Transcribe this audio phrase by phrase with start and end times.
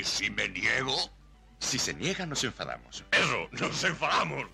[0.00, 0.96] ¿Y si me niego?
[1.58, 3.04] Si se niega, nos enfadamos.
[3.12, 4.46] Eso, nos enfadamos.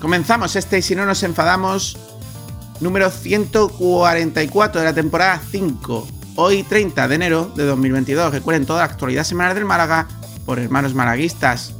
[0.00, 1.98] Comenzamos este y si no nos enfadamos,
[2.78, 6.06] número 144 de la temporada 5.
[6.36, 8.34] Hoy 30 de enero de 2022.
[8.34, 10.06] Recuerden toda la actualidad semanal del Málaga
[10.46, 11.74] por hermanos malaguistas.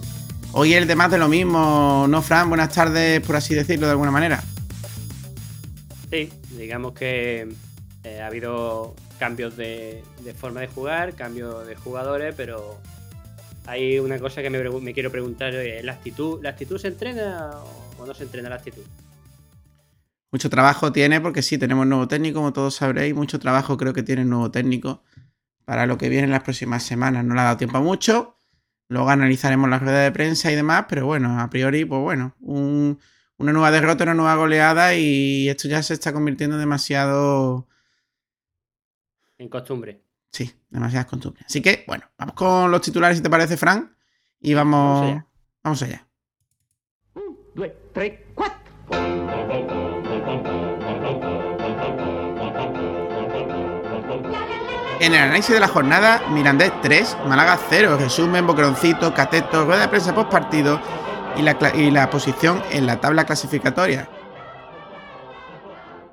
[0.53, 2.49] Hoy el de más de lo mismo, ¿no, Fran?
[2.49, 4.43] Buenas tardes, por así decirlo de alguna manera.
[6.11, 7.49] Sí, digamos que
[8.03, 10.03] eh, ha habido cambios de,
[10.37, 12.79] forma de jugar, cambios de jugadores, pero
[13.67, 17.51] hay una cosa que me, quiero preguntar, eh, ¿la actitud, ¿la actitud se entrena
[17.99, 18.83] o no se entrena la actitud?
[20.33, 24.03] Mucho trabajo tiene porque sí, tenemos nuevo técnico, como todos sabréis, mucho trabajo creo que
[24.03, 25.03] tiene el nuevo técnico
[25.65, 27.25] para lo que viene en las próximas semanas.
[27.25, 28.37] No le ha dado tiempo a mucho,
[28.91, 33.53] luego analizaremos la rueda de prensa y demás, pero bueno, a priori, pues bueno, una
[33.53, 37.69] nueva derrota, una nueva goleada y esto ya se está convirtiendo demasiado...
[39.39, 40.03] En costumbre.
[40.33, 41.47] Sí, demasiadas costumbres.
[41.47, 43.93] Así que, bueno, vamos con los titulares, si te parece, Frank,
[44.41, 45.27] y vamos, vamos allá.
[45.63, 46.07] Vamos allá.
[47.15, 49.90] Un, dos, tres, cuatro.
[55.01, 59.89] En el análisis de la jornada, Mirandés 3, Málaga 0, resumen, boqueroncito, cateto, rueda de
[59.89, 60.79] prensa post partido
[61.39, 64.07] y la, posición en la tabla clasificatoria.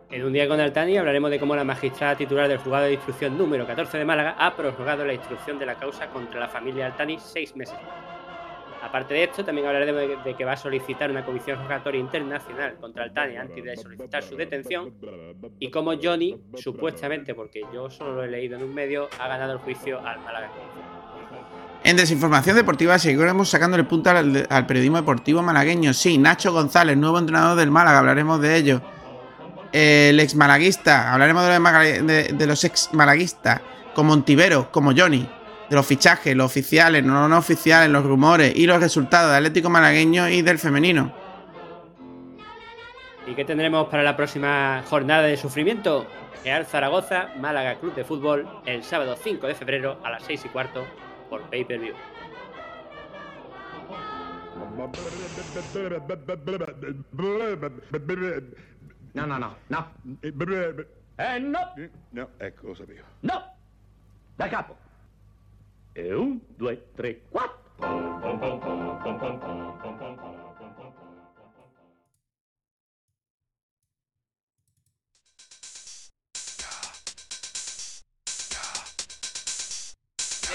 [0.09, 3.37] En un día con Altani hablaremos de cómo la magistrada titular del juzgado de instrucción
[3.37, 7.19] número 14 de Málaga ha prorrogado la instrucción de la causa contra la familia Altani
[7.19, 7.75] seis meses
[8.81, 13.03] Aparte de esto, también hablaremos de, que va a solicitar una comisión rogatoria internacional contra
[13.03, 14.93] Altani antes de solicitar su detención
[15.59, 19.53] y cómo Johnny, supuestamente, porque yo solo lo he leído en un medio, ha ganado
[19.53, 20.49] el juicio al Málaga.
[21.83, 25.93] En desinformación deportiva seguiremos sacando el punto al, periodismo deportivo malagueño.
[25.93, 28.81] Sí, Nacho González, nuevo entrenador del Málaga, hablaremos de ello.
[29.71, 33.61] El ex malaguista, hablaremos de los, de los ex malaguistas,
[33.93, 35.27] como Ontivero, como Johnny
[35.69, 39.69] de los fichajes, los oficiales, no, no oficiales, los rumores y los resultados del Atlético
[39.69, 41.13] Malagueño y del femenino.
[43.25, 46.07] ¿Y qué tendremos para la próxima jornada de sufrimiento?
[46.43, 50.49] Real Zaragoza, Málaga Club de Fútbol, el sábado 5 de febrero a las 6 y
[50.49, 50.87] cuarto
[51.29, 51.95] por Pay Per View.
[59.13, 59.87] No, no, no, no.
[61.17, 61.73] Eh, no.
[62.11, 63.03] No, è cosa mia.
[63.21, 63.43] No.
[64.35, 64.77] Da capo.
[65.99, 67.57] Un, due, tre, quattro.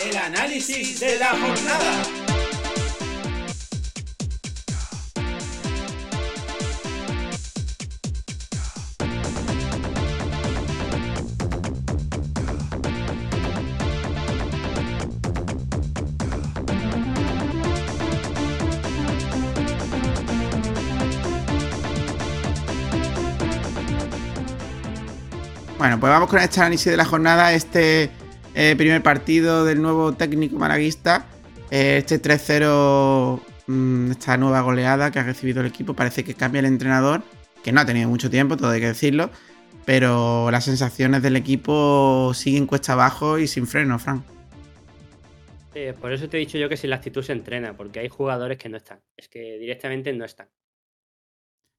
[0.00, 2.31] El análisis de la jornada.
[25.82, 28.08] Bueno, pues vamos con este análisis de la jornada, este
[28.54, 31.26] eh, primer partido del nuevo técnico malaguista,
[31.72, 36.60] eh, este 3-0, mm, esta nueva goleada que ha recibido el equipo, parece que cambia
[36.60, 37.24] el entrenador,
[37.64, 39.28] que no ha tenido mucho tiempo, todo hay que decirlo,
[39.84, 44.22] pero las sensaciones del equipo siguen cuesta abajo y sin freno, Fran.
[46.00, 48.56] por eso te he dicho yo que si la actitud se entrena, porque hay jugadores
[48.56, 50.48] que no están, es que directamente no están.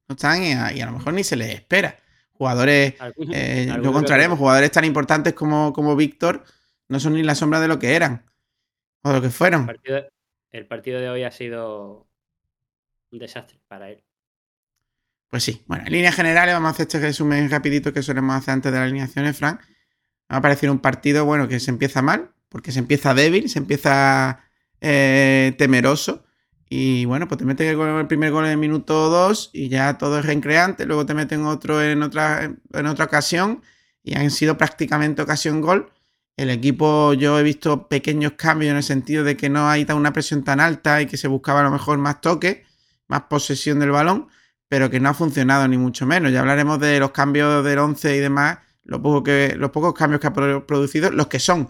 [0.10, 2.03] No están y a lo mejor ni se les espera
[2.44, 2.96] jugadores,
[3.32, 6.44] eh, lo contraremos, jugadores tan importantes como, como Víctor
[6.90, 8.26] no son ni la sombra de lo que eran
[9.02, 9.62] o de lo que fueron.
[10.52, 12.06] El partido, de hoy ha sido
[13.12, 14.04] un desastre para él.
[15.30, 18.56] Pues sí, bueno, en líneas generales vamos a hacer este resumen rapidito que solemos hacer
[18.56, 19.62] antes de las alineaciones, Frank.
[20.32, 23.60] Va a parecer un partido, bueno, que se empieza mal, porque se empieza débil, se
[23.60, 24.44] empieza
[24.82, 26.23] eh, temeroso.
[26.76, 30.18] Y bueno, pues te meten el, primer gol en el minuto 2 y ya todo
[30.18, 30.88] es reincreante.
[30.88, 33.62] Luego te meten otro en otra, en otra ocasión
[34.02, 35.92] y han sido prácticamente ocasión gol.
[36.36, 40.14] El equipo, yo he visto pequeños cambios en el sentido de que no hay una
[40.14, 42.66] presión tan alta y que se buscaba a lo mejor más toque,
[43.08, 44.30] más posesión del balón,
[44.68, 46.32] pero que no ha funcionado ni mucho menos.
[46.32, 50.34] Ya hablaremos de los cambios del 11 y demás, lo los pocos cambios que ha
[50.34, 51.70] producido, los que son,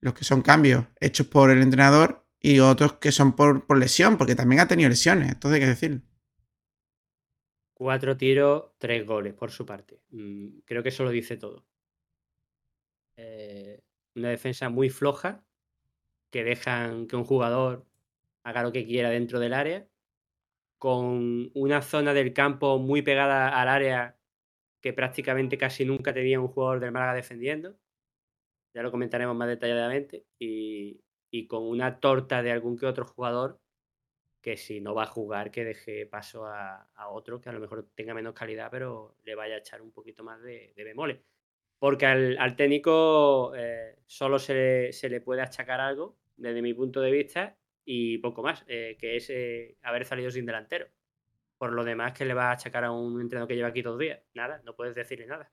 [0.00, 4.34] los que son cambios hechos por el entrenador y otros que son por, lesión, porque
[4.34, 6.02] también ha tenido lesiones, entonces hay que decir.
[7.74, 10.00] Cuatro tiros, tres goles por su parte.
[10.10, 11.66] Mm, creo que eso lo dice todo.
[13.16, 13.82] Eh,
[14.14, 15.44] una defensa muy floja,
[16.30, 17.86] que dejan que un jugador
[18.44, 19.88] haga lo que quiera dentro del área,
[20.78, 24.18] con una zona del campo muy pegada al área
[24.80, 27.76] que prácticamente casi nunca tenía un jugador del Málaga defendiendo.
[28.74, 30.26] Ya lo comentaremos más detalladamente.
[30.38, 33.60] Y, y con una torta de algún que otro jugador
[34.40, 37.88] que si no va a jugar, que deje paso a, otro que a lo mejor
[37.94, 41.20] tenga menos calidad, pero le vaya a echar un poquito más de, de.
[41.78, 47.56] Porque al, técnico eh, solo se le, puede achacar algo, desde mi punto de vista,
[47.84, 50.86] y poco más, eh, que es eh, haber salido sin delantero.
[51.58, 53.98] Por lo demás, que le va a achacar a un entrenador que lleva aquí dos
[53.98, 54.20] días.
[54.32, 55.50] Nada, no puedes decirle nada.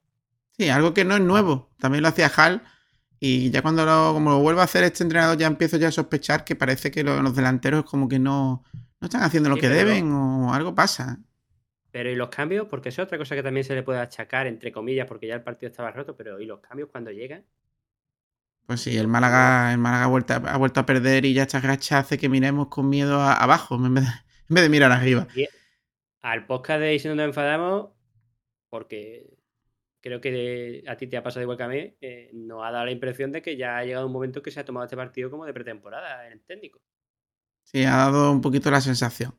[0.51, 1.69] Sí, algo que no es nuevo.
[1.80, 2.62] También lo hacía Hal.
[3.19, 5.92] Y ya cuando lo, como lo vuelva a hacer este entrenador, ya empiezo ya a
[5.92, 8.64] sospechar que parece que los, delanteros como que no,
[9.00, 11.19] no están haciendo lo que deben o algo pasa.
[11.92, 12.68] Pero ¿y los cambios?
[12.68, 15.42] Porque es otra cosa que también se le puede achacar, entre comillas, porque ya el
[15.42, 17.44] partido estaba roto, pero ¿y los cambios cuando llegan?
[18.68, 21.62] Pues sí, el Málaga, el Málaga ha, vuelto, ha vuelto a perder y ya esta
[21.62, 24.06] racha hace que miremos con miedo abajo en vez,
[24.50, 25.25] de, mirar arriba.
[26.22, 27.92] al podcast de si no nos enfadamos,
[28.69, 29.37] porque
[30.07, 32.86] creo que a ti te ha pasado igual que a mí, eh, nos ha dado
[32.86, 35.30] la impresión de que ya ha llegado un momento que se ha tomado este partido
[35.30, 36.81] como de pretemporada en el técnico.
[37.63, 39.36] Sí, ha dado un poquito la sensación.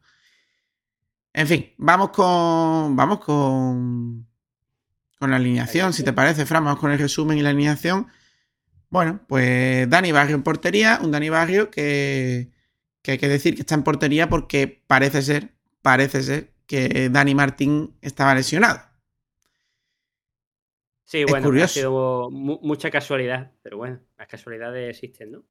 [1.33, 2.97] En fin, vamos con.
[2.97, 4.27] Vamos con.
[5.19, 6.65] Con la alineación, si te parece, Fran.
[6.65, 8.07] Vamos con el resumen y la alineación.
[8.91, 11.01] Bueno, pues Dani Barrio en portería.
[11.03, 12.51] Un Dani Barrio que,
[13.03, 17.35] que hay que decir que está en portería porque parece ser, parece ser que Dani
[17.35, 18.88] Martín estaba lesionado.
[21.09, 25.45] Sí, bueno, ha sido mucha casualidad, pero bueno, las casualidades existen, ¿no?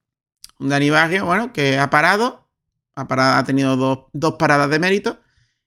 [0.59, 2.47] Un Dani Barrio, bueno, que ha parado,
[2.93, 3.75] ha, tenido
[4.13, 5.19] dos, paradas de mérito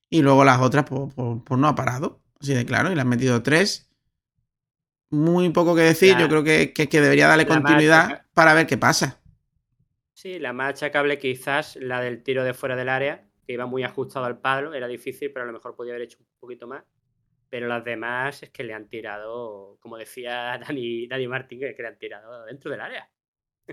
[0.08, 2.22] y luego las otras pues, pues, pues, no ha parado.
[2.40, 3.90] Así de claro, y le han metido tres.
[5.10, 9.20] Muy poco que decir, yo creo que, que, debería darle continuidad para ver qué pasa.
[10.12, 13.82] Sí, la más achacable quizás la del tiro de fuera del área, que iba muy
[13.82, 16.84] ajustado al palo, era difícil, pero a lo mejor podía haber hecho un poquito más.
[17.50, 21.88] Pero las demás es que le han tirado, como decía Dani, Dani Martín, que le
[21.88, 23.10] han tirado dentro del área.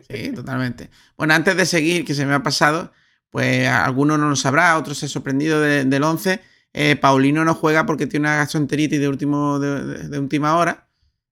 [0.09, 0.89] Sí, totalmente.
[1.15, 2.91] Bueno, antes de seguir, que se me ha pasado,
[3.29, 6.41] pues alguno no lo sabrá, otros se ha sorprendido del 11.
[6.73, 10.89] Eh, Paulino no juega porque tiene una gastroenteritis de, último, de, última hora.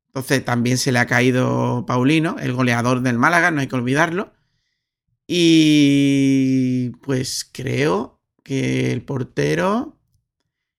[0.08, 4.34] Entonces también se le ha caído Paulino, el goleador del Málaga, no hay que olvidarlo.
[5.28, 10.00] Y pues creo que el portero...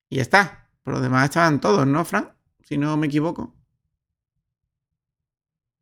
[0.09, 0.66] Y ya está.
[0.87, 2.31] Por lo demás estaban todos, ¿no, Fran?
[2.63, 3.57] Si no me equivoco.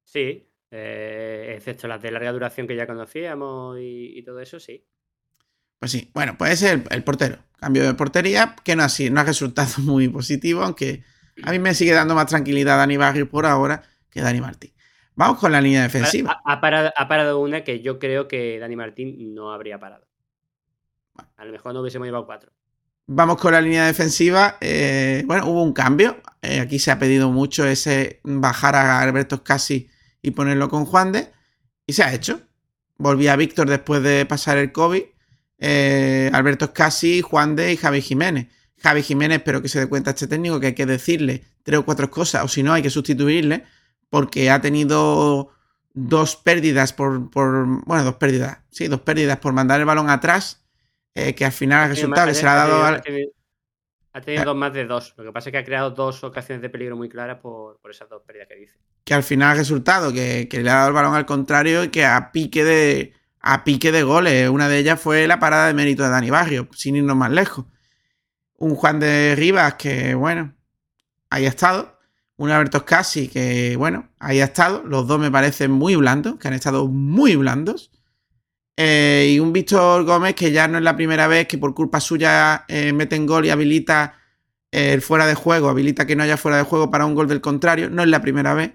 [0.03, 4.83] Sí, eh, excepto las de larga duración que ya conocíamos y todo eso, sí.
[5.79, 7.37] Pues sí, bueno, puede ser el, portero.
[7.59, 11.05] Cambio de portería, que no, así, no ha resultado muy positivo, aunque
[11.43, 14.73] a mí me sigue dando más tranquilidad Dani Barrio por ahora que Dani Martín.
[15.17, 16.41] Vamos con la línea defensiva.
[16.47, 20.07] Ha, parado, una que yo creo que Dani Martín no habría parado.
[21.37, 22.51] A lo mejor no hubiésemos llevado cuatro.
[23.07, 24.57] Vamos con la línea defensiva.
[24.61, 26.17] Eh, bueno, hubo un cambio.
[26.43, 29.89] Eh, aquí se ha pedido mucho ese bajar a Alberto Casi
[30.23, 31.31] y ponerlo con Juan de.
[31.87, 32.41] Y se ha hecho.
[32.97, 35.03] Volvía Víctor después de pasar el COVID.
[35.59, 38.49] Eh, Alberto Escasi, Juan de y Javi Jiménez.
[38.79, 41.85] Javi Jiménez, espero que se dé cuenta este técnico que hay que decirle tres o
[41.85, 43.65] cuatro cosas, o si no, hay que sustituirle,
[44.11, 45.51] porque ha tenido
[45.95, 50.64] dos pérdidas por, bueno, dos pérdidas, sí, dos pérdidas por mandar el balón atrás,
[51.15, 52.85] eh, que al final el resultado se le ha dado...
[54.17, 54.55] Ha tenido, eh.
[54.55, 55.15] más de dos.
[55.17, 58.09] Lo que pasa es que ha creado dos ocasiones de peligro muy claras por, esas
[58.09, 58.75] dos pérdidas que dice.
[59.03, 61.89] Que al final el resultado, que, que le ha dado el balón al contrario y
[61.89, 64.49] que a pique de, a pique de goles.
[64.49, 67.67] Una de ellas fue la parada de mérito de Dani Barrio, sin irnos más lejos.
[68.57, 70.55] Un Juan de Rivas que, bueno,
[71.29, 71.99] ahí ha estado.
[72.37, 74.83] Un Alberto Casi que, bueno, ahí ha estado.
[74.85, 77.91] Los dos me parecen muy blandos, que han estado muy blandos.
[78.77, 82.01] Eh, y un Víctor Gómez que ya no es la primera vez que por culpa
[82.01, 84.19] suya eh, mete en gol y habilita
[84.73, 87.41] el fuera de juego, habilita que no haya fuera de juego para un gol del
[87.41, 87.91] contrario.
[87.91, 88.73] No es la primera vez.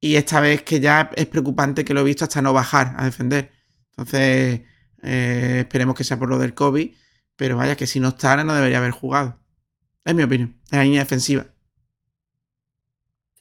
[0.00, 3.04] Y esta vez que ya es preocupante que lo he visto hasta no bajar a
[3.06, 3.50] defender.
[3.90, 4.60] Entonces,
[5.02, 6.94] eh, esperemos que sea por lo del COVID,
[7.34, 9.40] pero vaya que si no está, no debería haber jugado.
[10.04, 11.46] Es mi opinión, es la línea defensiva.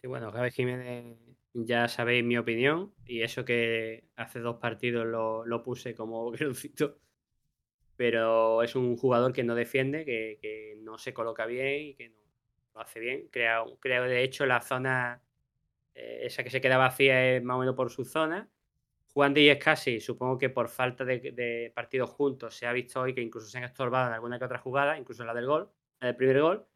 [0.01, 1.17] Sí, bueno, Javi Jiménez,
[1.53, 6.97] ya sabéis mi opinión, y eso que hace dos partidos lo, puse como cito,
[7.95, 12.17] pero es un jugador que no defiende, que, no se coloca bien y que no
[12.73, 13.27] lo hace bien.
[13.31, 15.21] Creo, creo de hecho, la zona,
[15.93, 18.49] eh, esa que se queda vacía es más o menos por su zona
[19.15, 23.21] Juan Díaz casi, supongo que por falta de, partidos juntos se ha visto hoy que
[23.21, 25.71] incluso se han estorbado en alguna que otra jugada, incluso la del gol,
[26.01, 26.67] la del primer gol,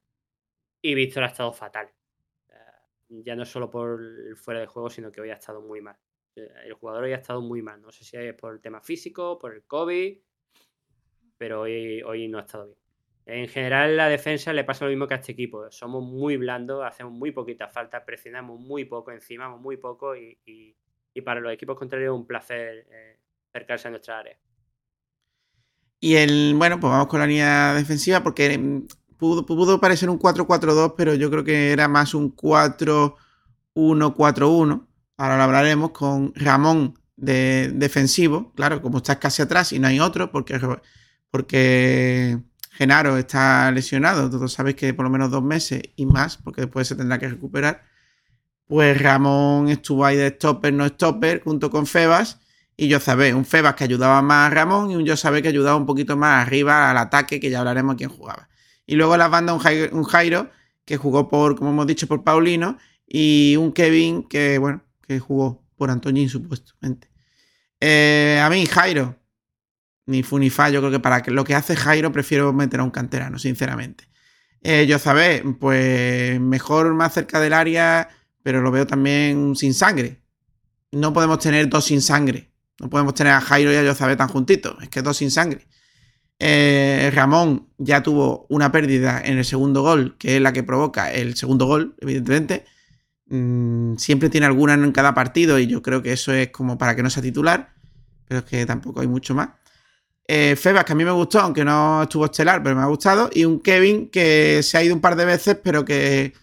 [0.81, 1.91] y Víctor ha estado fatal.
[3.09, 3.99] Ya no solo por
[4.37, 5.97] fuera de juego, sino que hoy ha estado muy mal.
[6.35, 7.81] El jugador hoy ha estado muy mal.
[7.81, 10.17] No sé si es por el tema físico, por el COVID,
[11.37, 12.79] pero hoy, hoy no ha estado bien.
[13.25, 15.69] En general, la defensa le pasa lo mismo que a este equipo.
[15.69, 20.75] Somos muy blandos, hacemos muy poquita falta, presionamos muy poco, encimamos muy poco y,
[21.23, 23.19] para los equipos contrarios es un placer eh,
[23.49, 24.39] acercarse a nuestra área.
[25.99, 30.95] Y el, bueno, pues vamos con la línea defensiva porque mm, pudo, parecer un 4-4-2,
[30.97, 34.88] pero yo creo que era más un 4-1-4-1.
[35.19, 39.99] Ahora lo hablaremos con Ramón de defensivo, claro, como estás casi atrás y no hay
[39.99, 40.57] otro, porque,
[41.29, 42.39] porque
[42.71, 46.87] Genaro está lesionado, todos sabéis que por lo menos dos meses y más, porque después
[46.87, 47.83] se tendrá que recuperar.
[48.65, 52.39] Pues Ramón estuvo ahí de stopper, no stopper, junto con Febas.
[52.77, 55.49] Y yo sabé, un Febas que ayudaba más a Ramón y un yo sabé que
[55.49, 58.47] ayudaba un poquito más arriba al ataque, que ya hablaremos quién jugaba.
[58.85, 60.49] Y luego la banda un Jairo,
[60.85, 62.77] que jugó por, como hemos dicho, por Paulino.
[63.05, 67.09] Y un Kevin que, bueno, que jugó por Antoñín, supuestamente.
[67.79, 69.19] Eh, a mí, Jairo,
[70.05, 70.69] ni fu ni fa.
[70.69, 74.07] Yo creo que para lo que hace Jairo prefiero meter a un canterano, sinceramente.
[74.61, 78.09] Eh, yo sabé, pues mejor más cerca del área,
[78.43, 80.21] pero lo veo también sin sangre.
[80.91, 82.51] No podemos tener dos sin sangre.
[82.79, 84.75] No podemos tener a Jairo y a Yozabé tan juntitos.
[84.81, 85.67] Es que dos sin sangre.
[86.37, 91.11] Eh, Ramón ya tuvo una pérdida en el segundo gol, que es la que provoca
[91.11, 92.65] el segundo gol, evidentemente.
[93.29, 96.95] Mm, siempre tiene alguna en cada partido y yo creo que eso es como para
[96.95, 97.73] que no sea titular,
[98.27, 99.49] pero es que tampoco hay mucho más.
[100.27, 103.29] Eh, Febas, que a mí me gustó, aunque no estuvo estelar, pero me ha gustado.
[103.33, 106.33] Y un Kevin que se ha ido un par de veces, pero que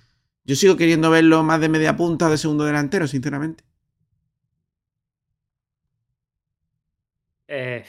[0.44, 3.64] yo sigo queriendo verlo más de media punta de segundo delantero, sinceramente.
[7.48, 7.84] Eh,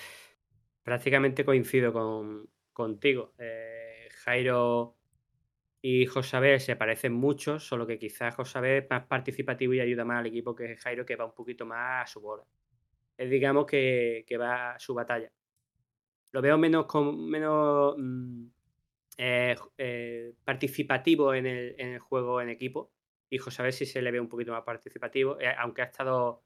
[0.83, 3.33] prácticamente coincido con, contigo.
[3.39, 4.96] Eh, Jairo
[5.89, 10.19] y Josabé se parecen mucho, solo que quizás Josabé es más participativo y ayuda más
[10.19, 12.43] al equipo que Jairo, que va un poquito más a su bola.
[13.17, 15.31] Es digamos que, que va a su batalla
[16.31, 18.45] lo veo menos, menos mm,
[19.17, 22.91] eh, eh, participativo en el, juego en equipo.
[23.29, 26.43] Y José si se le ve un poquito más participativo, eh, aunque ha estado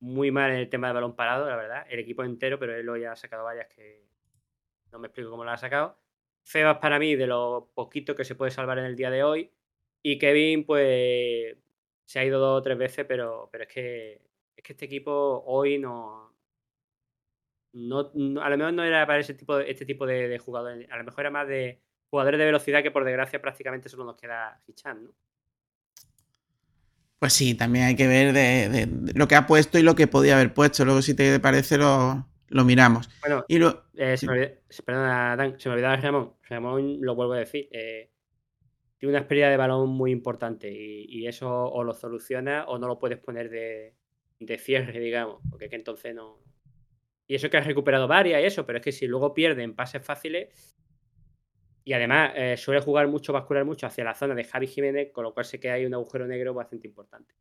[0.00, 2.84] muy mal en el tema de balón parado, la verdad, el equipo entero, pero él
[2.84, 4.06] lo ha sacado varias que
[4.92, 5.98] no me explico cómo lo ha sacado.
[6.44, 9.52] Febas para mí de lo poquito que se puede salvar en el día de hoy.
[10.02, 11.56] Y Kevin, pues
[12.04, 15.44] se ha ido dos o tres veces, pero, pero es que es que este equipo
[15.46, 16.34] hoy no,
[17.72, 18.10] no,
[18.42, 20.88] a lo mejor no era para ese tipo este tipo de, jugadores.
[20.90, 21.80] A lo mejor era más de
[22.10, 25.10] jugadores de velocidad que por desgracia prácticamente solo nos queda Hichan, ¿no?
[27.18, 30.36] Pues sí, también hay que ver de, lo que ha puesto y lo que podía
[30.36, 30.84] haber puesto.
[30.84, 33.08] Luego, si te parece, lo, miramos.
[33.20, 36.34] Bueno, y lo, eh, se, me perdona, Dan, se me olvidaba Ramón.
[36.48, 38.10] Ramón, lo vuelvo a decir, eh,
[38.96, 42.98] tiene una pérdida de balón muy importante y, eso o lo soluciona o no lo
[42.98, 43.94] puedes poner de,
[44.40, 46.40] de cierre, digamos, porque es que entonces no,
[47.28, 50.02] y eso que has recuperado varias y eso, pero es que si luego pierden pases
[50.02, 50.74] fáciles.
[51.84, 55.24] Y además eh, suele jugar mucho, bascular mucho hacia la zona de Javi Jiménez, con
[55.24, 57.34] lo cual sé que hay un agujero negro bastante importante.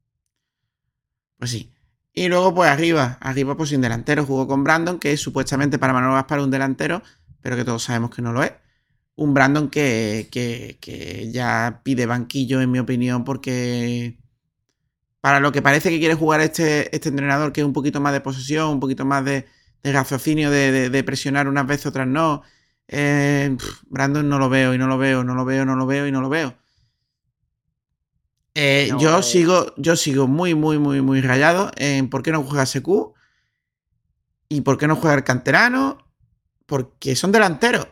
[1.38, 1.74] Pues sí.
[2.18, 5.94] Y luego, pues arriba, arriba, pues sin delantero, jugó con Brandon, que es supuestamente para
[5.94, 7.04] Manuel Gaspar un delantero,
[7.42, 8.54] pero que todos sabemos que no lo es.
[9.16, 14.18] Un Brandon que, que ya pide banquillo, en mi opinión, porque
[15.22, 18.14] para lo que parece que quiere jugar este, este entrenador, que es un poquito más
[18.14, 19.46] de posesión, un poquito más de,
[19.84, 22.42] de raciocinio de, presionar unas veces, otras no.
[22.88, 23.56] Eh,
[23.90, 26.12] Brandon no lo veo y no lo veo, no lo veo, no lo veo y
[26.12, 26.56] no lo veo.
[28.60, 29.24] Eh, yo, eh.
[29.24, 32.88] sigo, yo sigo muy, muy, muy, muy rayado en por qué no juega SQ
[34.50, 36.00] y por qué no juega el canterano.
[36.66, 37.88] Porque son delanteros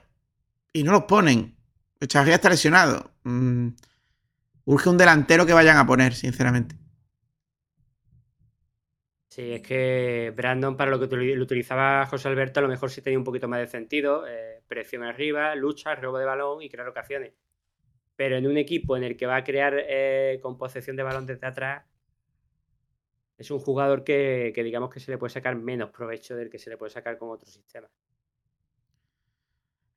[0.74, 1.56] y no los ponen.
[2.00, 3.12] Echavarría está lesionado.
[3.24, 3.68] Mm,
[4.66, 6.76] urge un delantero que vayan a poner, sinceramente.
[9.30, 13.04] Sí, es que Brandon, para lo que lo utilizaba José Alberto, a lo mejor sí
[13.04, 14.26] tenía un poquito más de sentido.
[14.28, 17.34] Eh, presión arriba, lucha, robo de balón y crear ocasiones.
[18.16, 21.26] Pero en un equipo en el que va a crear eh, con posesión de balón
[21.26, 21.84] desde atrás,
[23.38, 26.70] es un jugador que, digamos que se le puede sacar menos provecho del que se
[26.70, 27.92] le puede sacar con otros sistemas.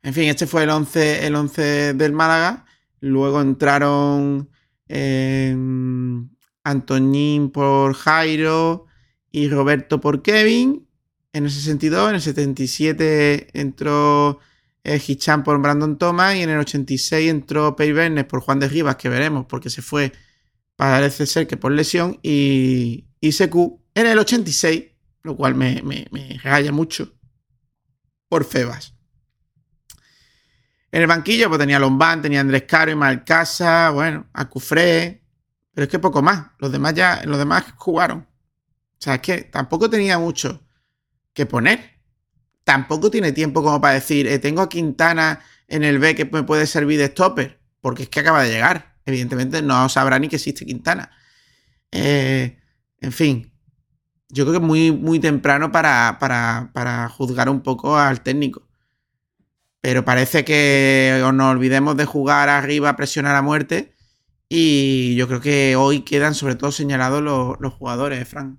[0.03, 2.65] En fin, este fue el 11, el 11 del Málaga.
[3.01, 4.51] Luego entraron
[4.89, 5.55] eh,
[6.65, 8.89] Antoñín por Jairo,
[9.31, 10.87] y Roberto por Kevin
[11.33, 12.09] en el 62.
[12.09, 14.41] En el 77 entró
[14.85, 18.68] eh, Hichan por Brandon Thomas y en el 86 entró Pei Bernes por Juan de
[18.68, 20.12] Rivas, que veremos porque se fue,
[20.76, 23.30] parece ser que por lesión, y, y
[23.94, 24.85] en el 86,
[25.23, 27.12] lo cual me, me, raya mucho,
[28.28, 28.94] por Febas.
[30.90, 35.23] En el banquillo pues tenía Lombán, tenía Andrés Caro y Malcasa, bueno, Acufré,
[35.75, 36.52] pero es que poco más.
[36.58, 38.20] Los demás ya, los demás jugaron.
[38.20, 40.66] O sea, es que tampoco tenía mucho
[41.32, 41.98] que poner.
[42.69, 46.43] Tampoco tiene tiempo como para decir, eh, tengo a Quintana en el B que me
[46.43, 48.95] puede servir de stopper, porque es que acaba de llegar.
[49.07, 51.11] Evidentemente no sabrá ni que existe Quintana.
[51.91, 52.59] Eh,
[53.01, 53.55] en fin,
[54.29, 58.69] yo creo que es muy, muy temprano para, para, para juzgar un poco al técnico.
[59.81, 63.95] Pero parece que nos olvidemos de jugar arriba, presionar a muerte.
[64.51, 68.59] Y yo creo que hoy quedan sobre todo señalados los, los jugadores, Frank.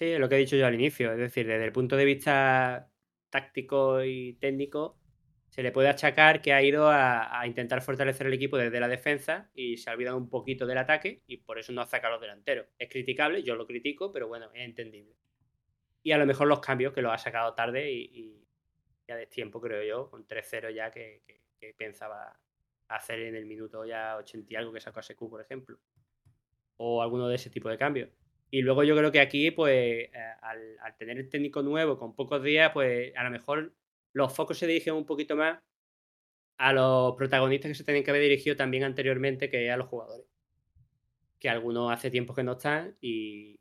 [0.00, 1.12] Sí, lo que he dicho yo al inicio.
[1.12, 2.90] Es decir, desde el punto de vista
[3.28, 4.98] táctico y técnico,
[5.50, 8.88] se le puede achacar que ha ido a, a, intentar fortalecer el equipo desde la
[8.88, 12.14] defensa y se ha olvidado un poquito del ataque y por eso no ha sacado
[12.14, 12.66] los delanteros.
[12.78, 15.16] Es criticable, yo lo critico, pero bueno, es entendible.
[16.02, 18.48] Y a lo mejor los cambios que los ha sacado tarde y, y
[19.06, 21.24] ya de tiempo, creo yo, con 3-0 ya que,
[21.58, 22.40] que, pensaba
[22.88, 25.78] hacer en el minuto ya 80 y algo que sacó a SQ, por ejemplo.
[26.78, 28.08] O alguno de ese tipo de cambios.
[28.50, 30.10] Y luego yo creo que aquí, pues, eh,
[30.42, 33.72] al, tener el técnico nuevo con pocos días, pues a lo mejor
[34.12, 35.60] los focos se dirigen un poquito más
[36.58, 40.26] a los protagonistas que se tienen que haber dirigido también anteriormente que a los jugadores.
[41.38, 43.56] Que algunos hace tiempo que no están y,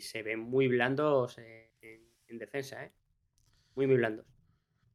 [0.00, 2.92] se ven muy blandos en defensa, ¿eh?
[3.74, 4.24] Muy, muy blandos.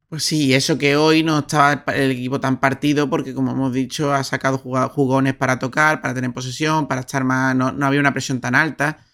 [0.08, 4.12] Pues sí, eso que hoy no estaba el equipo tan partido porque, como hemos dicho,
[4.12, 7.54] ha sacado jugones para tocar, para tener posesión, para estar más...
[7.54, 9.06] No, no había una presión tan alta.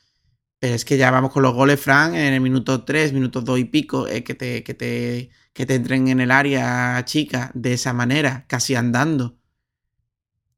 [0.58, 3.58] Pero es que ya vamos con los goles, Frank, en el minuto 3, minuto 2
[3.58, 7.74] y pico, eh, que, te, que, te, que te entren en el área chica de
[7.74, 9.36] esa manera, casi andando,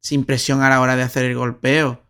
[0.00, 2.04] sin presión a la hora de hacer el golpeo.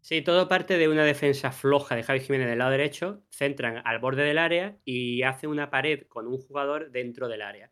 [0.00, 3.98] Sí, todo parte de una defensa floja de Javi Jiménez del lado derecho, centran al
[4.00, 7.70] borde del área y hace una pared con un jugador dentro del área.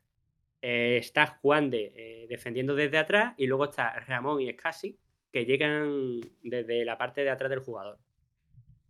[0.63, 4.99] Eh, está Juan de eh, defendiendo desde atrás y luego está Ramón y Escasi
[5.33, 7.99] que llegan desde la parte de atrás del jugador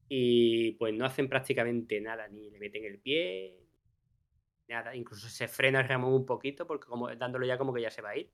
[0.09, 3.59] y pues no hacen prácticamente nada, ni le meten el pie,
[4.69, 8.03] nada, incluso se frena Ramón un poquito porque como dándolo ya como que ya se
[8.03, 8.31] va a ir.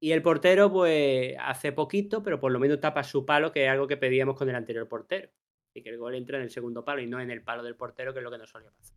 [0.00, 3.70] Y el portero pues hace poquito, pero por lo menos tapa su palo, que es
[3.70, 5.30] algo que pedíamos con el anterior portero.
[5.74, 7.76] Y que el gol entra en el segundo palo y no en el palo del
[7.76, 8.96] portero, que es lo que nos solía pasar.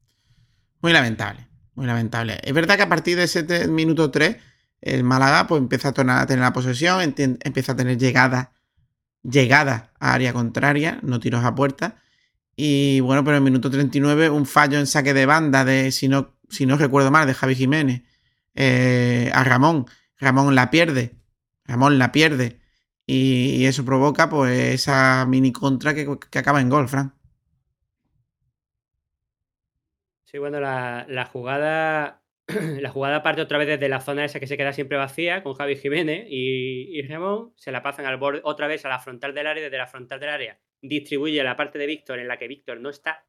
[0.82, 2.40] Muy lamentable, muy lamentable.
[2.44, 4.36] Es verdad que a partir de ese minuto 3,
[4.82, 5.94] el Málaga pues empieza a
[6.26, 8.55] tener la posesión, empieza a tener llegada
[9.30, 12.02] llegada a área contraria, no tiros a puerta.
[12.56, 16.38] Y bueno, pero en minuto 39, un fallo en saque de banda de, si no,
[16.50, 18.04] si no recuerdo mal, de Javi Jiménez
[18.56, 19.86] eh, a Ramón.
[20.18, 21.16] Ramón la pierde.
[21.66, 22.60] Ramón la pierde.
[23.06, 27.14] Y, y eso provoca pues esa mini contra que, que acaba en gol, Fran.
[30.26, 32.25] Sí, bueno, la, la jugada
[32.82, 35.54] la jugada parte otra vez desde la zona esa que se queda siempre vacía con
[35.56, 39.34] Javi Jiménez y, y, Ramón, se la pasan al borde otra vez a la frontal
[39.34, 42.48] del área, desde la frontal del área distribuye la parte de Víctor en la que
[42.48, 43.26] Víctor no está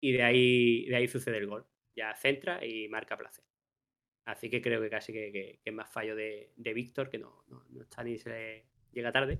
[0.00, 1.64] y de ahí, de ahí sucede el gol.
[1.94, 3.44] Ya centra y marca placer.
[4.24, 7.44] Así que creo que casi que, que, es más fallo de, de Víctor, que no,
[7.48, 9.38] no, está ni se le llega tarde.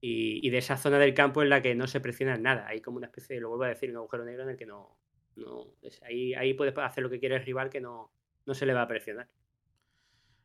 [0.00, 2.66] Y, y, de esa zona del campo en la que no se presiona nada.
[2.68, 4.99] Hay como una especie, lo vuelvo a decir, un agujero negro en el que no,
[5.40, 5.66] no,
[6.06, 8.12] ahí, puedes hacer lo que quiere el rival que no,
[8.46, 9.28] no se le va a presionar.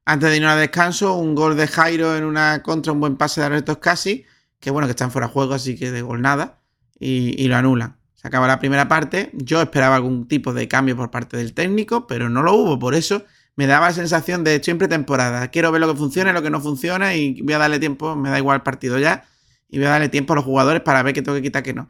[0.05, 3.41] Antes de irnos a descanso, un gol de Jairo en una contra, un buen pase
[3.41, 4.25] de Alberto Scassi,
[4.59, 6.61] que bueno, que están fuera de juego, así que de gol nada,
[6.99, 7.97] y, lo anulan.
[8.13, 9.31] Se acaba la primera parte.
[9.33, 12.95] Yo esperaba algún tipo de cambio por parte del técnico, pero no lo hubo, por
[12.95, 15.49] eso me daba la sensación de estoy en pretemporada.
[15.49, 18.29] Quiero ver lo que funciona lo que no funciona, y voy a darle tiempo, me
[18.29, 19.25] da igual el partido ya,
[19.69, 21.73] y voy a darle tiempo a los jugadores para ver qué tengo que quitar, qué
[21.73, 21.87] no.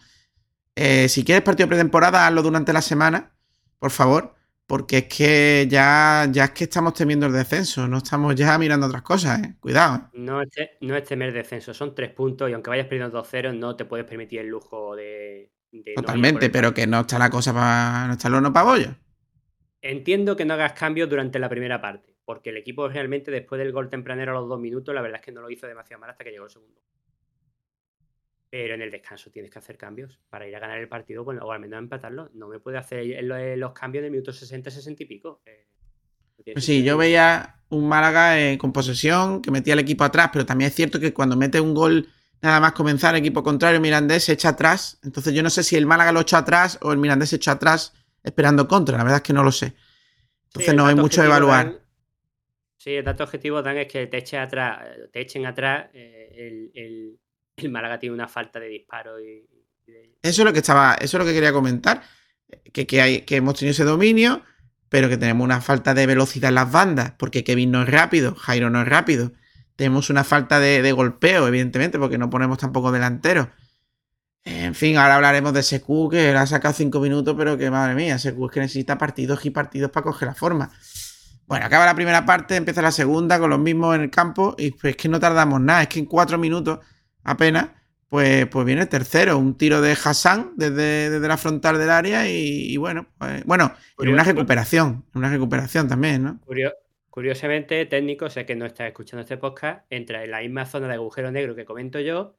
[0.75, 3.33] Eh, si quieres partido pretemporada, hazlo durante la semana,
[3.79, 4.35] por favor,
[4.67, 8.87] porque es que ya, ya es que estamos temiendo el descenso, no estamos ya mirando
[8.87, 9.55] otras cosas, ¿eh?
[9.59, 10.09] cuidado.
[10.13, 10.49] No es,
[10.81, 14.05] no es temer descenso, son tres puntos y aunque vayas perdiendo 2-0 no te puedes
[14.05, 15.51] permitir el lujo de...
[15.71, 18.07] de Totalmente, no pero que no está la cosa para...
[18.07, 18.95] no está el horno para bollo.
[19.81, 23.71] Entiendo que no hagas cambios durante la primera parte, porque el equipo realmente después del
[23.71, 26.09] gol tempranero a los dos minutos, la verdad es que no lo hizo demasiado mal
[26.09, 26.81] hasta que llegó el segundo.
[28.57, 31.45] Pero en el descanso tienes que hacer cambios para ir a ganar el partido bueno,
[31.45, 32.29] o al menos empatarlo.
[32.35, 35.41] No me puede hacer los cambios de minutos 60, 60 y pico.
[35.45, 35.67] Eh,
[36.53, 40.45] pues sí, yo veía un Málaga eh, con posesión que metía el equipo atrás, pero
[40.45, 42.07] también es cierto que cuando mete un gol
[42.41, 45.01] nada más comenzar el equipo contrario, Mirandés se echa atrás.
[45.03, 47.51] Entonces yo no sé si el Málaga lo echó atrás o el Mirandés se echó
[47.51, 47.91] atrás
[48.23, 48.97] esperando contra.
[48.97, 49.73] La verdad es que no lo sé.
[50.45, 51.65] Entonces sí, no hay mucho de evaluar.
[51.65, 51.79] Dan,
[52.77, 56.71] sí, el dato objetivo dan es que te echen atrás, te echen atrás eh, el,
[56.73, 57.19] el
[57.57, 59.45] el Málaga tiene una falta de disparo y.
[60.21, 62.01] Eso es lo que estaba, eso es lo que quería comentar.
[62.73, 64.41] Que, que, hay, que hemos tenido ese dominio,
[64.89, 68.35] pero que tenemos una falta de velocidad en las bandas, porque Kevin no es rápido,
[68.35, 69.31] Jairo no es rápido.
[69.75, 73.49] Tenemos una falta de, golpeo, evidentemente, porque no ponemos tampoco delanteros.
[74.43, 77.93] En fin, ahora hablaremos de SQ, que le ha sacado cinco minutos, pero que madre
[77.93, 80.71] mía, SQ es que necesita partidos y partidos para coger la forma.
[81.45, 84.71] Bueno, acaba la primera parte, empieza la segunda con los mismos en el campo, y
[84.71, 86.79] pues es que no tardamos nada, es que en cuatro minutos
[87.25, 87.69] apenas,
[88.07, 92.71] pues, pues viene tercero, un tiro de Hassan desde, desde la frontal del área, y,
[92.71, 96.39] y bueno, pues, bueno, en una recuperación, en una recuperación también, ¿no?
[96.45, 96.73] Curio-
[97.09, 100.95] Curiosamente, técnico, sé que no está escuchando este podcast, entra en la misma zona de
[100.95, 102.35] agujero negro que comento yo,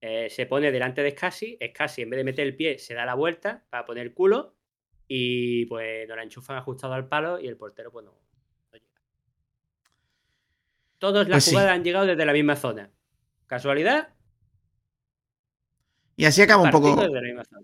[0.00, 3.04] eh, se pone delante de Scassi, Scassi en vez de meter el pie se da
[3.04, 4.54] la vuelta para poner el culo
[5.08, 9.00] y pues nos la enchufan ajustado al palo y el portero pues no, no llega.
[10.98, 11.50] Todas las Pues sí.
[11.50, 12.90] jugadas han llegado desde la misma zona.
[13.48, 14.08] ¿Casualidad?
[16.16, 17.00] Y así acaba un poco,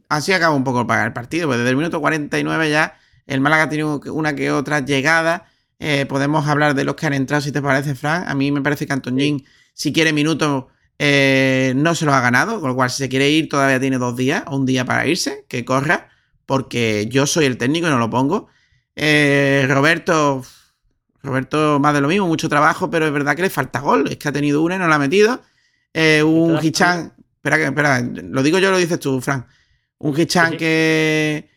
[0.09, 4.01] así acaba un poco el partido, pues desde el minuto 49 ya el Málaga tenido
[4.13, 5.47] una que otra llegada.
[5.79, 8.27] Eh, podemos hablar de los que han entrado, si te parece, Fran.
[8.27, 10.65] A mí me parece que Antoñín, si quiere minutos,
[10.99, 13.99] eh, no se los ha ganado, con lo cual si se quiere ir todavía tiene
[13.99, 16.09] dos días o un día para irse, que corra,
[16.47, 18.49] porque yo soy el técnico y no lo pongo.
[18.97, 20.43] Eh, Roberto,
[21.23, 24.17] Roberto más de lo mismo, mucho trabajo, pero es verdad que le falta gol, es
[24.17, 25.43] que ha tenido una y no la ha metido.
[26.25, 29.47] Un Hichan, espera, que, espera, lo digo yo, lo dices tú, Fran.
[29.99, 31.51] Un Hichan Sí, que,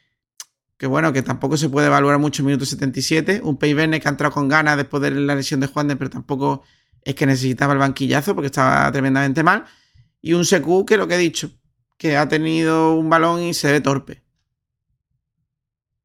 [0.78, 3.42] que bueno, que tampoco se puede evaluar mucho en minuto 77.
[3.44, 6.10] Un Peiverne que ha entrado con ganas después de la lesión de Juan de, pero
[6.10, 6.64] tampoco
[7.04, 9.66] es que necesitaba el banquillazo porque estaba tremendamente mal.
[10.22, 11.52] Y un Secu que lo que he dicho,
[11.98, 14.24] que ha tenido un balón y se ve torpe.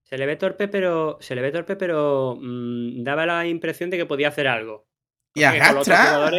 [0.03, 1.19] Se le ve torpe, pero.
[1.21, 2.39] Se le ve torpe, pero.
[2.41, 4.87] mm, daba la impresión de que podía hacer algo.
[5.35, 6.31] Y arrastra,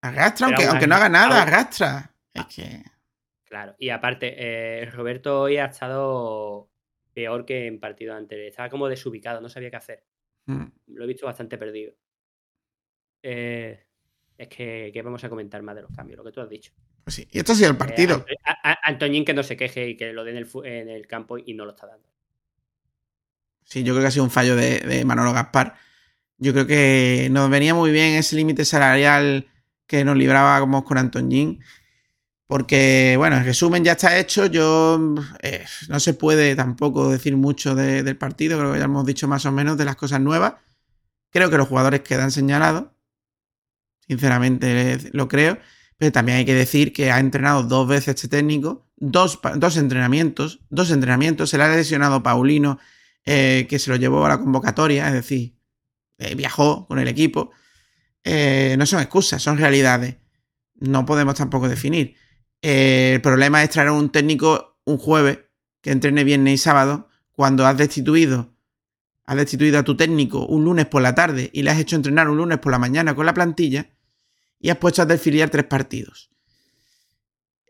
[0.00, 2.13] arrastra, aunque, aunque no haga nada, arrastra.
[2.34, 2.82] Es que...
[3.44, 6.68] Claro, y aparte, eh, Roberto hoy ha estado
[7.12, 8.48] peor que en partido anterior.
[8.48, 10.04] Estaba como desubicado, no sabía qué hacer.
[10.46, 10.64] mm.
[10.88, 11.94] Lo he visto bastante perdido.
[13.22, 13.80] Eh,
[14.36, 16.18] es que, ¿qué vamos a comentar más de los cambios?
[16.18, 16.72] Lo que tú has dicho.
[17.04, 17.28] Pues sí.
[17.30, 18.14] Y esto ha sido el Eh, partido.
[18.16, 20.64] Anto- a- a- Antoñín que no se queje y que lo dé en el, fu-
[20.64, 22.08] en el campo y no lo está dando.
[23.64, 25.76] Sí, yo creo que ha sido un fallo de, de Manolo Gaspar.
[26.38, 29.46] Yo creo que nos venía muy bien ese límite salarial
[29.86, 31.60] que nos librábamos con Antoñín.
[32.54, 34.46] Porque, bueno, el resumen ya está hecho.
[34.46, 38.56] Yo eh, no se puede tampoco decir mucho de- del partido.
[38.60, 40.54] Creo que ya hemos dicho más o menos de las cosas nuevas.
[41.30, 42.84] Creo que los jugadores quedan señalados.
[44.06, 45.58] Sinceramente lo creo.
[45.98, 48.86] Pero también hay que decir que ha entrenado dos veces este técnico.
[48.94, 50.60] Dos, dos entrenamientos.
[50.70, 51.50] Dos entrenamientos.
[51.50, 52.78] Se le ha lesionado Paulino
[53.24, 55.56] eh, que se lo llevó a la convocatoria, es decir,
[56.18, 57.50] eh, viajó con el equipo.
[58.22, 60.18] Eh, no son excusas, son realidades.
[60.76, 62.14] No podemos tampoco definir.
[62.66, 65.38] El problema es traer a un técnico un jueves
[65.82, 68.54] que entrene viernes y sábado cuando has destituido,
[69.26, 72.30] has destituido a tu técnico un lunes por la tarde y le has hecho entrenar
[72.30, 73.90] un lunes por la mañana con la plantilla
[74.58, 76.30] y has puesto a desfiliar tres partidos.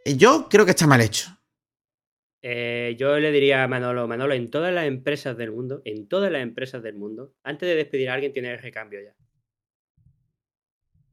[0.04, 1.28] Eh, Yo creo que está mal hecho.
[2.40, 6.30] Eh, yo le diría a Manolo, Manolo, en todas las empresas del mundo, en todas
[6.30, 9.16] las empresas del mundo, antes de despedir a alguien tienes el recambio ya.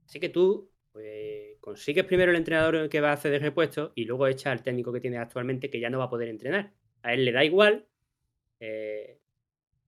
[0.05, 4.05] Así que tú pues, consigues primero el entrenador que va a hacer de repuesto y
[4.05, 6.73] luego echa al técnico que tienes actualmente que ya no va a poder entrenar.
[7.03, 7.87] A él le da igual
[8.59, 9.19] eh,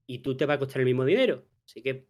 [0.07, 1.45] y tú te va a costar el mismo dinero.
[1.65, 2.07] Así que,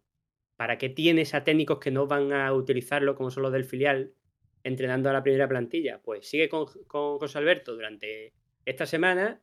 [0.56, 4.14] ¿para qué tienes a técnicos que no van a utilizarlo como son los del filial
[4.62, 6.00] entrenando a la primera plantilla?
[6.02, 8.32] Pues sigue con, con José Alberto durante
[8.64, 9.40] esta semana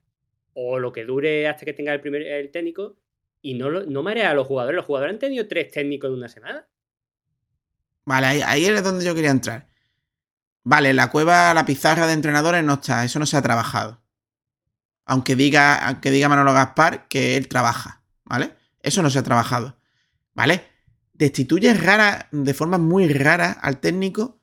[0.53, 2.97] o lo que dure hasta que tenga el primer el técnico
[3.41, 4.75] y no, no marea a los jugadores.
[4.75, 6.67] Los jugadores han tenido tres técnicos en una semana.
[8.05, 9.67] Vale, ahí, es donde yo quería entrar.
[10.63, 14.01] Vale, la cueva, la pizarra de entrenadores no está, eso no se ha trabajado.
[15.05, 18.55] Aunque diga, aunque diga Manolo Gaspar que él trabaja, ¿vale?
[18.81, 19.77] Eso no se ha trabajado,
[20.33, 20.63] ¿vale?
[21.13, 24.41] Destituye rara, de forma muy rara al técnico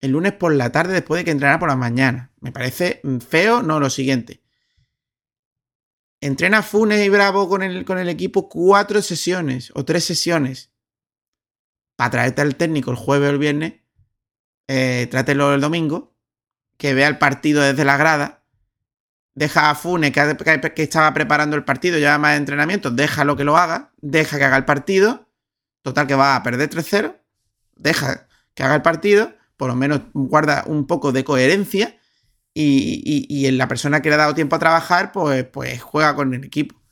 [0.00, 2.32] el lunes por la tarde después de que entrenara por la mañana.
[2.40, 4.42] Me parece mm, feo, no lo siguiente.
[6.20, 10.71] Entrena Funes y Bravo con el, con el equipo cuatro sesiones o tres sesiones
[11.96, 13.74] para traerte al técnico el jueves o el viernes,
[14.68, 16.14] eh, trátelo el domingo,
[16.76, 18.44] que vea el partido desde la grada,
[19.34, 23.92] deja a Funes, que, estaba preparando el partido, lleva más entrenamiento, déjalo que lo haga,
[24.00, 25.28] deja que haga el partido,
[25.82, 27.16] total que va a perder 3-0,
[27.76, 31.98] deja que haga el partido, por lo menos guarda un poco de coherencia
[32.54, 36.34] y en la persona que le ha dado tiempo a trabajar, pues, pues juega con
[36.34, 36.82] el equipo.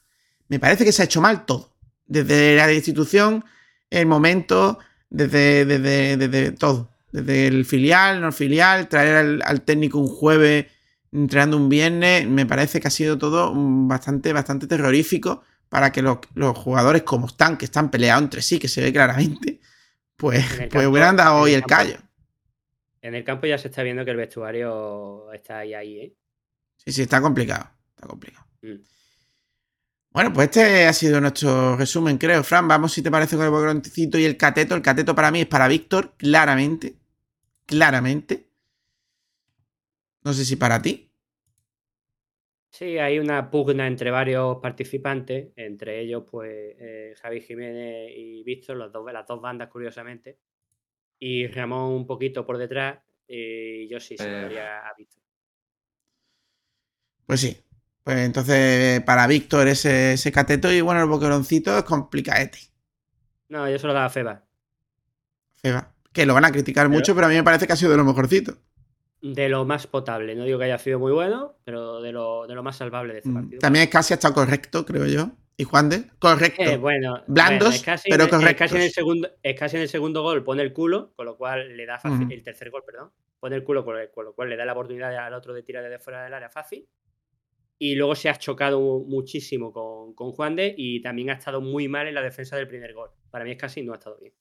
[0.51, 3.45] Me parece que se ha hecho mal todo, desde la institución,
[3.89, 6.89] el momento, desde, desde, desde todo.
[7.13, 10.67] Desde el filial, no filial, traer al, al técnico un jueves,
[11.13, 16.03] entrenando un viernes, me parece que ha sido todo mm, bastante, bastante terrorífico para que
[16.03, 19.61] los, los jugadores como están, que están peleados entre sí, que se ve claramente,
[20.17, 21.97] pues, pues campo- hubieran dado hoy el el callo.
[23.03, 26.15] En el campo ya se está viendo que el vestuario está ahí, ahí, ¿eh?
[26.77, 27.71] Sí, sí, está complicado.
[27.97, 28.47] Está complicado.
[28.63, 28.75] Mm.
[30.13, 32.43] Bueno, pues este ha sido nuestro resumen, creo.
[32.43, 34.75] Fran, vamos si te parece con el bogroncito y el cateto.
[34.75, 36.97] El cateto para mí es para Víctor, claramente.
[37.65, 38.49] Claramente.
[40.25, 41.07] No sé si para ti.
[42.73, 48.77] Sí, hay una pugna entre varios participantes, entre ellos, pues, eh, Javi Jiménez y Víctor,
[48.77, 50.39] los dos, las dos bandas, curiosamente.
[51.19, 54.43] Y Ramón un poquito por detrás, y yo sí se lo Eh.
[54.43, 55.23] daría a Víctor.
[57.27, 57.57] Pues sí.
[58.05, 62.59] Pues entonces, para Víctor ese, ese cateto y bueno, el boqueroncito es complicadete.
[63.49, 64.45] No, yo se lo daba a Feba.
[65.63, 65.93] Feba.
[66.13, 67.97] Que lo van a criticar mucho, pero a mí me parece que ha sido de
[67.97, 68.55] lo mejorcito.
[69.23, 70.35] De lo más potable.
[70.35, 73.19] No digo que haya sido muy bueno, pero de lo, de lo más salvable de
[73.21, 73.59] este partido.
[73.61, 75.31] También casi ha estado correcto, creo yo.
[75.57, 76.09] ¿Y Juan de?
[76.19, 76.63] Correcto.
[76.63, 78.73] Eh, bueno, Blandos, bueno, es casi, pero es casi correctos.
[78.73, 81.77] en el segundo, es casi en el segundo gol pone el culo, con lo cual
[81.77, 84.49] le da fácil, el tercer gol, perdón, pone el culo, con, el- con lo cual
[84.49, 86.89] le da la oportunidad al otro de tirar desde fuera del área fácil.
[87.81, 91.89] Y luego se ha chocado muchísimo con, con Juan de y también ha estado muy
[91.89, 93.11] mal en la defensa del primer gol.
[93.31, 94.35] Para mí es casi no ha estado bien.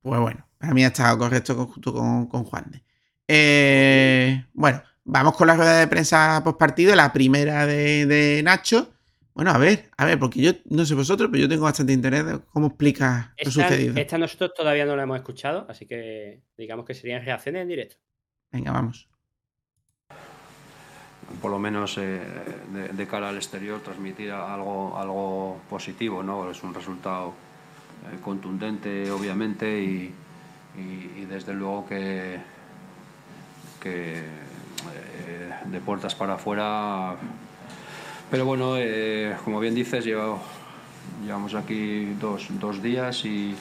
[0.00, 2.84] Pues bueno, para mí ha estado correcto con- junto con, con Juan de.
[3.26, 8.92] Eh, bueno, vamos con la rueda de prensa post partido, la primera de, de Nacho.
[9.34, 12.24] Bueno, a ver, a ver, porque yo no sé vosotros, pero yo tengo bastante interés
[12.26, 13.94] de cómo explica lo Esta, sucedido.
[13.94, 17.96] esta nosotros todavía no la hemos escuchado, así que digamos que serían reacciones en directo.
[18.52, 19.06] Venga, vamos.
[21.40, 22.20] Por lo menos eh,
[22.92, 26.50] de, cara al exterior transmitir algo, algo positivo, ¿no?
[26.50, 27.34] Es un resultado
[28.12, 30.14] eh, contundente, obviamente, y,
[31.30, 32.34] desde luego que,
[33.84, 34.24] eh,
[35.66, 37.14] de puertas para afuera.
[38.30, 38.74] Pero bueno,
[39.44, 40.40] como bien dices, llevo-
[41.24, 43.54] llevamos aquí dos, dos días y,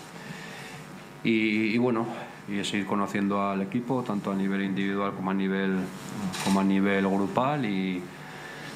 [1.24, 2.08] y bueno,
[2.48, 5.78] y es ir conociendo al equipo, tanto a nivel individual como a nivel,
[6.44, 8.04] como a nivel grupal y,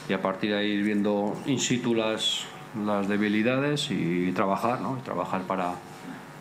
[0.07, 2.45] y a partir de ahí ir viendo in situ las,
[2.85, 4.97] las debilidades y trabajar, ¿no?
[4.97, 5.75] Y trabajar para,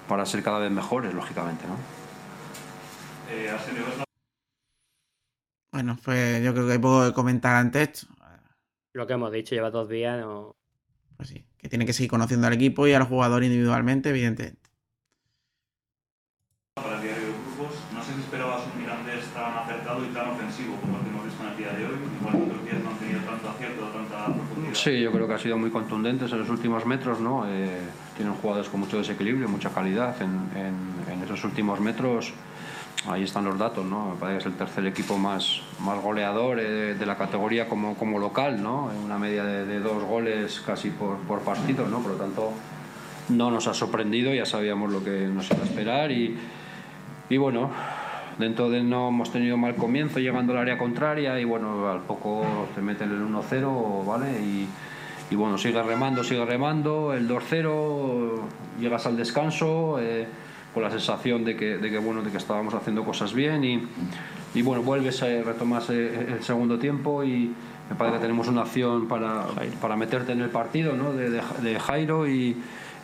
[0.08, 1.76] para ser cada vez mejores, lógicamente, ¿no?
[5.72, 8.06] Bueno, pues yo creo que hay poco que comentar ante esto.
[8.94, 10.56] Lo que hemos dicho, lleva dos días, no,
[11.16, 14.65] Pues sí, que tiene que seguir conociendo al equipo y al jugador individualmente, evidentemente.
[24.86, 27.44] Sí, yo creo que ha sido muy contundentes en los últimos metros, ¿no?
[27.48, 27.66] Eh,
[28.16, 32.32] tienen jugadores con mucho desequilibrio, mucha calidad en, en- en esos últimos metros.
[33.08, 34.10] Ahí están los datos, ¿no?
[34.10, 37.96] Me parece que es el tercer equipo más, más goleador eh, de la categoría como,
[37.96, 38.92] como local, ¿no?
[38.92, 41.98] En una media de, de dos goles casi por, por partido, ¿no?
[41.98, 42.52] Por lo tanto,
[43.30, 46.38] no nos ha sorprendido, ya sabíamos lo que nos iba a esperar y,
[47.28, 47.72] y bueno,
[48.38, 52.44] dentro de no hemos tenido mal comienzo llegando al área contraria y bueno, al poco
[52.74, 54.40] te meten el 1-0, ¿vale?
[54.40, 54.68] Y,
[55.30, 58.40] y bueno, sigue remando, sigue remando, el 2-0,
[58.80, 60.26] llegas al descanso eh,
[60.74, 63.82] con la sensación de que, de que, bueno, de que estábamos haciendo cosas bien y,
[64.54, 67.52] y bueno, vuelves a retomas eh, el segundo tiempo y
[67.88, 69.46] me parece que tenemos una acción para,
[69.80, 71.12] para meterte en el partido ¿no?
[71.12, 72.56] de, de, de Jairo y,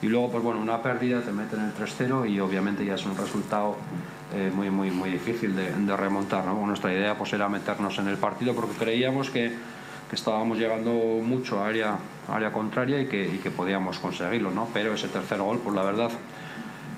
[0.03, 3.17] y luego pues bueno, una pérdida te meten el 3-0 y obviamente ya es un
[3.17, 3.77] resultado
[4.35, 6.45] eh, muy, muy, muy difícil de, de remontar.
[6.45, 6.67] ¿no?
[6.67, 9.53] Nuestra idea pues era meternos en el partido porque creíamos que,
[10.09, 10.93] que estábamos llegando
[11.23, 11.97] mucho a área,
[12.29, 14.69] área contraria y que, y que podíamos conseguirlo, ¿no?
[14.73, 16.11] pero ese tercer gol, pues la verdad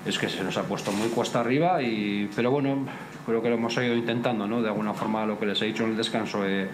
[0.05, 2.85] es que se nos ha puesto muy cuesta arriba y pero bueno
[3.25, 5.83] creo que lo hemos seguido intentando no de alguna forma lo que les he dicho
[5.83, 6.69] en el descanso eh,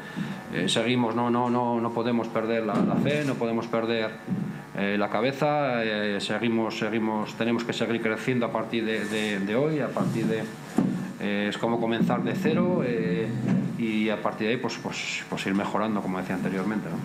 [0.54, 4.12] eh, seguimos no no no no podemos perder la, la fe no podemos perder
[4.84, 9.56] eh, la cabeza eh, seguimos seguimos tenemos que seguir creciendo a partir de, de- de
[9.56, 10.44] hoy a partir de
[11.20, 13.28] eh, es como comenzar de cero eh,
[13.78, 16.98] y a partir de ahí pues, pues pues ir mejorando como decía anteriormente ¿no?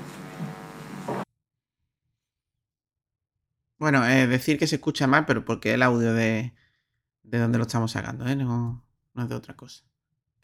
[3.78, 6.54] Bueno, eh, decir que se escucha mal, pero porque el audio de,
[7.22, 8.34] de donde lo estamos sacando, ¿eh?
[8.34, 9.84] No, no es de otra cosa.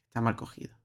[0.09, 0.77] Está mal cogido.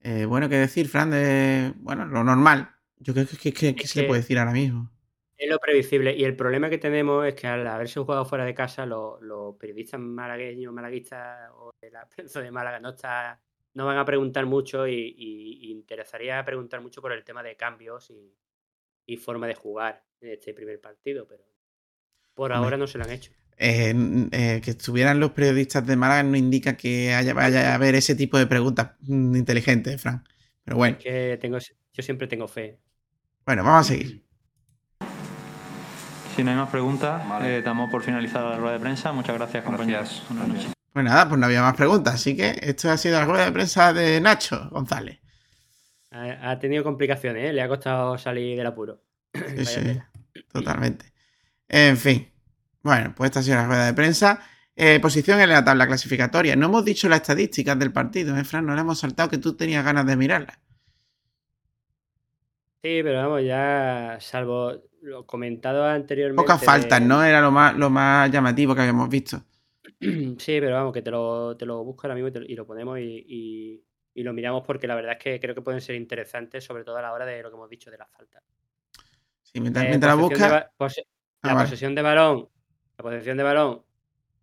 [0.00, 1.10] Eh, bueno, ¿qué decir, Fran?
[1.10, 2.70] De, bueno, lo normal.
[2.98, 4.90] Yo creo que, que, que- se le puede decir ahora mismo.
[5.36, 6.14] Es lo previsible.
[6.16, 9.56] Y el problema que tenemos es que al haberse jugado fuera de casa, los, los
[9.56, 13.40] periodistas malagueños, malaguistas o de la prensa de Málaga no está,
[13.74, 17.56] no van a preguntar mucho y, y- y interesaría preguntar mucho por el tema de
[17.56, 18.36] cambios y,
[19.06, 21.44] y forma de jugar en este primer partido, pero
[22.34, 23.32] por ahora no se lo han hecho.
[23.58, 23.94] Eh,
[24.32, 28.14] eh, que estuvieran los periodistas de Málaga no indica que haya, vaya a haber ese
[28.16, 30.24] tipo de preguntas mm, inteligentes, Fran.
[30.64, 31.58] Pero bueno, Es que tengo,
[31.92, 32.78] yo siempre tengo fe.
[33.46, 34.24] bueno, vamos a seguir.
[36.42, 37.58] Si no hay más preguntas, Vale.
[37.58, 39.12] eh, damos por finalizada la rueda de prensa.
[39.12, 40.08] Muchas gracias, compañeros.
[40.08, 40.28] Gracias.
[40.28, 40.72] Buenas noches.
[40.92, 42.14] Pues nada, pues no había más preguntas.
[42.14, 45.20] Así que esto ha sido la rueda de prensa de Nacho González.
[46.10, 47.52] Ha, ha tenido complicaciones, ¿eh?
[47.52, 49.04] le ha costado salir del apuro.
[49.32, 50.00] Sí, sí,
[50.52, 51.12] totalmente.
[51.68, 52.28] En fin.
[52.82, 54.40] Bueno, pues esta ha sido la rueda de prensa.
[54.74, 56.56] Eh, posición en la tabla clasificatoria.
[56.56, 58.66] No hemos dicho las estadísticas del partido, ¿eh, Fran?
[58.66, 60.58] No le hemos saltado que tú tenías ganas de mirarlas.
[62.82, 66.42] Sí, pero vamos, ya salvo lo comentado anteriormente.
[66.42, 67.22] Pocas de- faltas, ¿no?
[67.22, 69.42] Era lo más, lo más llamativo que habíamos visto.
[70.38, 72.66] Sí, pero vamos, que te lo, te lo busco ahora mismo y, te- y lo
[72.66, 73.84] ponemos y, y-
[74.14, 76.96] y lo miramos porque la verdad es que creo que pueden ser interesantes, sobre todo
[76.98, 78.42] a la hora de lo que hemos dicho de las faltas.
[79.42, 80.72] Sí, mientras, Eh, mientras la de busca.
[80.76, 81.06] pose-
[81.42, 81.66] Ah, la vale.
[81.66, 82.48] posesión de balón,
[82.98, 83.82] la posesión de balón,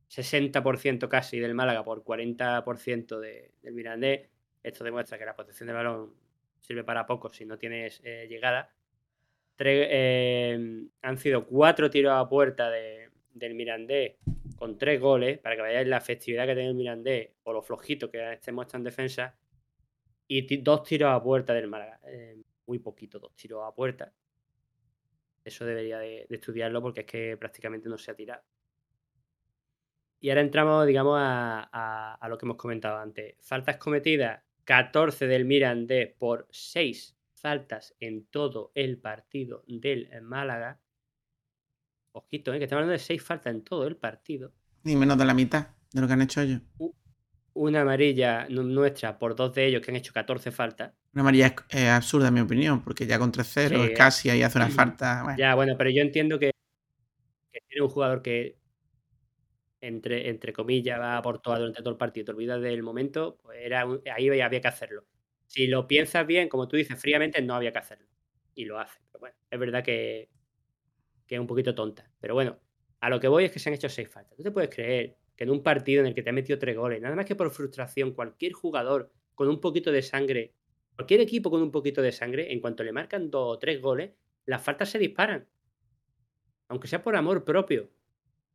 [0.10, 4.28] 60% casi del Málaga por 40% de- del Mirandés.
[4.64, 6.14] Esto demuestra que la posesión de balón
[6.60, 8.74] sirve para poco si no tienes eh, llegada.
[9.60, 14.16] Tre- eh, han sido cuatro tiros a puerta de- del Mirandés
[14.56, 18.10] con tres goles, para que veáis la efectividad que tiene el Mirandés o lo flojito
[18.10, 19.38] que este muestra en defensa.
[20.28, 22.00] Y dos tiros a puerta del Málaga.
[22.08, 24.14] Eh, muy poquito, dos tiros a puerta.
[25.44, 28.44] Eso debería de, de estudiarlo porque es que prácticamente no se ha tirado.
[30.22, 33.36] Y ahora entramos, digamos, a, a- a lo que hemos comentado antes.
[33.42, 40.80] Faltas cometidas, 14 del Mirandés por 6 faltas en todo el partido del Málaga.
[42.12, 42.58] Ojito, ¿eh?
[42.58, 44.52] que estamos hablando de 6 faltas en todo el partido.
[44.84, 46.62] Ni menos de la mitad de lo que han hecho ellos.
[47.54, 50.94] Una amarilla nu- nuestra por dos de ellos que han hecho 14 faltas.
[51.14, 53.94] Una amarilla es, absurda, en mi opinión, porque ya con 3-0 Sí, es eh.
[53.96, 55.24] casi ahí hace una falta.
[55.24, 55.38] bueno.
[55.40, 56.52] Ya, bueno, pero yo entiendo que,
[57.52, 58.58] que tiene un jugador que,
[59.82, 63.60] entre, entre comillas, va por toda durante todo el partido, te olvidas del momento, pues
[63.62, 65.06] era un- ahí había que hacerlo.
[65.50, 68.08] Si lo piensas bien, como tú dices, fríamente, no había que hacerlo.
[68.54, 69.00] Y lo hace.
[69.12, 70.30] Pero bueno, es verdad que,
[71.26, 72.12] que es un poquito tonta.
[72.20, 72.60] Pero bueno,
[73.00, 74.38] a lo que voy es que se han hecho seis faltas.
[74.38, 76.78] ¿Tú te puedes creer que en un partido en el que te ha metido tres
[76.78, 80.54] goles, nada más que por frustración, cualquier jugador con un poquito de sangre,
[80.96, 84.12] cualquier equipo con un poquito de sangre, en cuanto le marcan dos o tres goles,
[84.46, 85.48] las faltas se disparan.
[86.68, 87.90] Aunque sea por amor propio.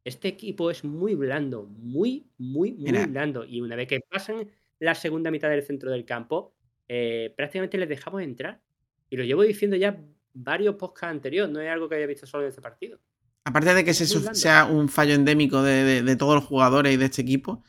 [0.04, 3.06] Este equipo es muy blando, muy, muy, muy Mira.
[3.06, 3.44] blando.
[3.44, 6.54] Y una vez que pasan la segunda mitad del centro del campo,
[6.88, 8.60] eh, prácticamente les dejamos entrar.
[9.10, 10.00] Y lo llevo diciendo ya
[10.32, 12.98] varios podcasts anteriores, no es algo que haya visto solo en este partido.
[13.44, 13.92] Aparte de que
[14.34, 17.62] sea un fallo endémico de, de- de todos los jugadores y de este equipo,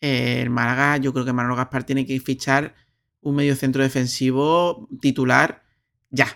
[0.00, 2.74] eh, el Málaga, yo creo que Manolo Gaspar tiene que fichar
[3.20, 5.62] un medio centro defensivo titular
[6.10, 6.26] ya.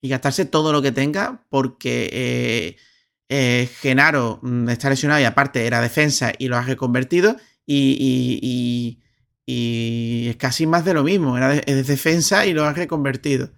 [0.00, 2.76] Y gastarse todo lo que tenga, porque eh,
[3.28, 7.36] eh, Genaro mm, está lesionado y aparte era defensa y lo ha reconvertido.
[7.64, 9.02] Y, y- y-
[9.46, 11.36] y es casi más de lo mismo.
[11.36, 13.50] Era de- es defensa y lo ha reconvertido.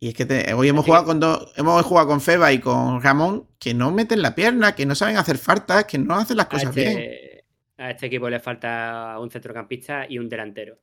[0.00, 3.00] Y es que te- hoy hemos jugado con dos, hemos jugado con Feba y con
[3.02, 6.46] Ramón que no meten la pierna, que no saben hacer faltas, que no hacen las
[6.46, 6.88] A cosas bien.
[6.98, 7.44] este,
[7.78, 10.78] a este equipo le falta un centrocampista y un delantero.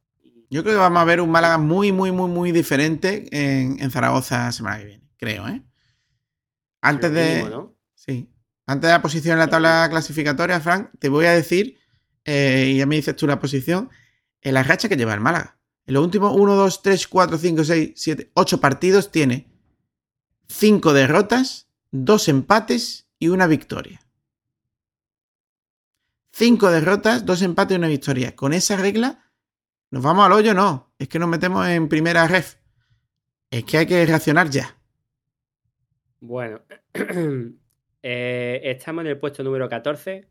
[0.49, 3.91] Yo creo que vamos a ver un Málaga muy, muy, muy, muy diferente en, en
[3.91, 5.62] Zaragoza la semana que viene, creo, ¿eh?
[6.82, 7.28] Antes de.
[7.43, 7.75] mínimo, ¿no?
[7.93, 8.30] Sí.
[8.65, 11.78] Antes de la posición en la tabla clasificatoria, Frank, te voy a decir,
[12.23, 13.89] eh, y ya me dices tú la posición,
[14.41, 15.58] en la racha que lleva el Málaga.
[15.86, 19.47] En los últimos 1, 2, 3, 4, 5, 6, 7, 8 partidos tiene
[20.47, 24.02] 5 derrotas, 2 empates y una victoria.
[26.32, 28.36] 5 derrotas, 2 empates y una victoria.
[28.36, 29.32] Con esa regla,
[29.89, 30.54] ¿nos vamos al hoyo?
[30.54, 30.93] No.
[30.99, 32.56] Es que nos metemos en primera ref.
[33.49, 34.78] Es que hay que reaccionar ya.
[36.19, 36.62] Bueno,
[38.04, 40.28] eh, estamos en el puesto número 14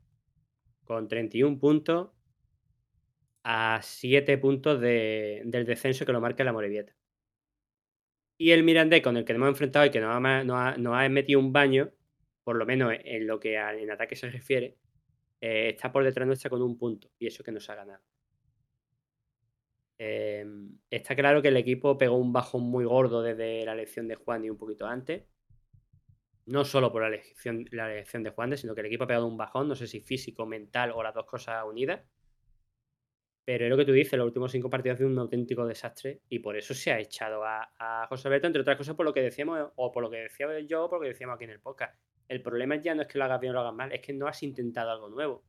[0.85, 2.11] con 31 puntos
[3.51, 6.95] a 7 puntos de- del descenso que lo marca la Morevieta.
[8.37, 11.41] Y el Mirandés con el que nos hemos enfrentado y que nos ha, ha- metido
[11.41, 11.91] un baño,
[12.45, 14.77] por lo menos en lo que en ataque se refiere,
[15.41, 18.03] eh, está por detrás nuestra con un punto y eso que nos ha ganado.
[19.99, 20.45] Eh,
[20.91, 24.45] está claro que el equipo pegó un bajón muy gordo desde la elección de Juan
[24.45, 25.25] y un poquito antes
[26.47, 29.27] no solo por la elección, la elección de Juan sino que el equipo ha pegado
[29.27, 32.01] un bajón, no sé si físico, mental o las dos cosas unidas.
[33.49, 36.21] Pero es lo que tú dices, los últimos cinco partidos han sido un auténtico desastre
[36.29, 39.15] y por eso se ha echado a, a José Alberto, entre otras cosas por lo
[39.15, 41.53] que decíamos, o por lo que decía yo, o por lo que decíamos aquí en
[41.53, 41.99] el podcast.
[42.29, 44.13] El problema ya no es que lo hagas bien o lo hagas mal, es que
[44.13, 45.47] no has intentado algo nuevo.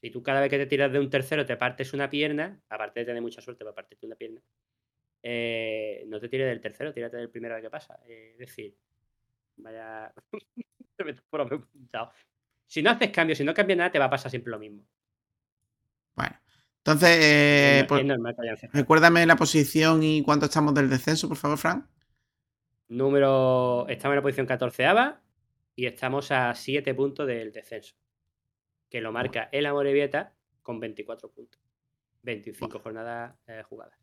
[0.00, 3.00] Si tú cada vez que te tiras de un tercero te partes una pierna, aparte
[3.00, 4.40] de tener mucha suerte para partirte una pierna,
[5.22, 8.00] eh, no te tires del tercero, tírate del primero que pasa.
[8.06, 8.74] Eh, es decir,
[9.56, 10.10] Vaya.
[12.66, 14.86] Si no haces cambios, si no cambias nada, te va a pasar siempre lo mismo.
[16.14, 16.41] Bueno,
[16.84, 18.78] entonces, eh, es, pues, es normal que hayan cerrado.
[18.80, 21.86] recuérdame la posición y cuánto estamos del descenso, por favor, Frank.
[22.88, 23.86] Número.
[23.88, 24.84] Estamos en la posición 14
[25.76, 27.94] y estamos a 7 puntos del descenso.
[28.90, 31.60] Que lo marca el Amorebieta con 24 puntos.
[32.22, 33.98] 25 jornadas eh, jugadas.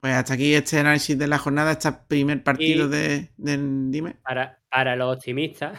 [0.00, 3.58] Pues hasta aquí este análisis de la jornada, este primer partido de, de-
[3.90, 4.16] Dime.
[4.22, 5.78] Para, para los optimistas,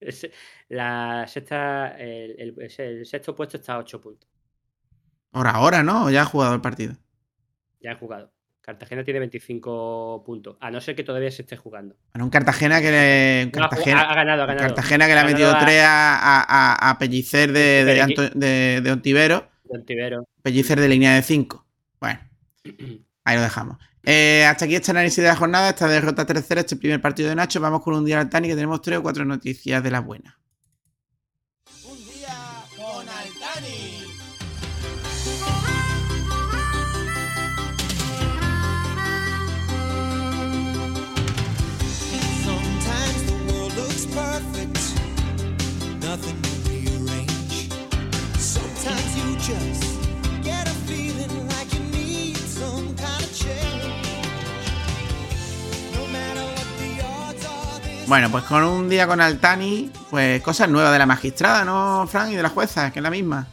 [0.68, 4.30] la sexta, el, el sexto puesto está a 8 puntos.
[5.32, 6.04] Ahora, ahora, ¿no?
[6.06, 6.94] ¿O ya ha jugado el partido?
[7.80, 8.32] Ya han jugado.
[8.60, 11.94] Cartagena tiene 25 puntos, a no ser que todavía se esté jugando.
[12.12, 13.44] Bueno, un Cartagena que le.
[13.54, 14.66] un ha, Cartagena, ha- ha ganado, ha ganado.
[14.66, 18.00] Cartagena que le ha Ha metido a- tres a, a, a- Pellicer de, de.
[18.02, 19.48] Anto- de- de Ontivero.
[19.64, 20.28] de Ontivero.
[20.42, 21.64] Pellicer de línea de 5.
[22.00, 22.18] Bueno,
[23.24, 23.78] ahí lo dejamos.
[24.02, 27.36] Eh, hasta aquí este análisis de la jornada, esta derrota tercera, este primer partido de
[27.36, 27.60] Nacho.
[27.60, 30.34] Vamos con un día al Tani que tenemos tres o cuatro noticias de las buenas.
[58.08, 62.30] Bueno, pues con un día con Altani, pues cosas nuevas de la magistrada, ¿no, Frank?
[62.30, 63.48] Y de la jueza, que es la misma.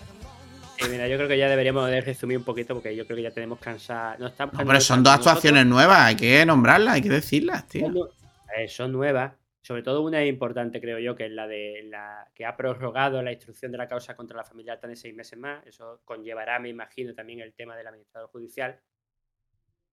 [0.91, 3.31] Mira, yo creo que ya deberíamos de resumir un poquito porque yo creo que ya
[3.31, 4.15] tenemos cansada.
[4.19, 7.87] No, estamos No, pero son dos actuaciones nuevas, hay que nombrarlas, hay que decirlas, tío.
[7.87, 8.09] Son,
[8.55, 9.33] eh, son nuevas.
[9.61, 13.23] Sobre todo una es importante, creo yo, que es la de la que ha prorrogado
[13.23, 15.65] la instrucción de la causa contra la familia Altani seis meses más.
[15.65, 18.79] Eso conllevará, me imagino, también el tema del administrador judicial.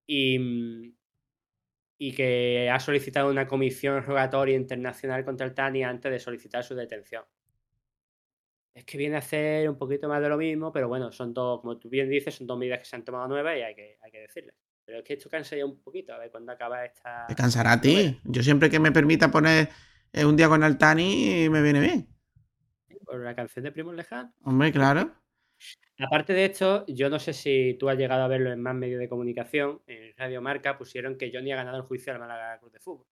[0.07, 1.00] Y, mm,
[2.03, 6.75] y que ha solicitado una comisión rogatoria internacional contra el TANI antes de solicitar su
[6.75, 7.25] detención.
[8.73, 11.61] Es que viene a hacer un poquito más de lo mismo, pero bueno, son dos,
[11.61, 13.99] como tú bien dices, son dos medidas que se han tomado nuevas y hay que,
[14.01, 14.55] hay que decirles.
[14.83, 17.27] Pero es que esto cansa ya un poquito, a ver cuándo acaba esta.
[17.29, 18.19] Te cansará a ti.
[18.25, 19.69] Yo siempre que me permita poner
[20.15, 22.09] eh, un día con Altani, me viene bien.
[23.05, 24.33] Por la canción de Primo Lejano.
[24.43, 25.20] Hombre, claro.
[25.99, 29.01] Aparte de esto, yo no sé si tú has llegado a verlo en más medios
[29.01, 29.83] de comunicación.
[29.87, 33.07] En Radio Marca pusieron que Johnny ha ganado el juicio al Málaga Club de Fútbol.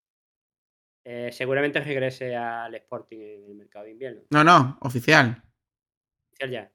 [1.04, 4.22] Eh, seguramente regrese al Sporting en el mercado de invierno.
[4.30, 5.42] No, no, oficial.
[6.30, 6.72] Oficial ya.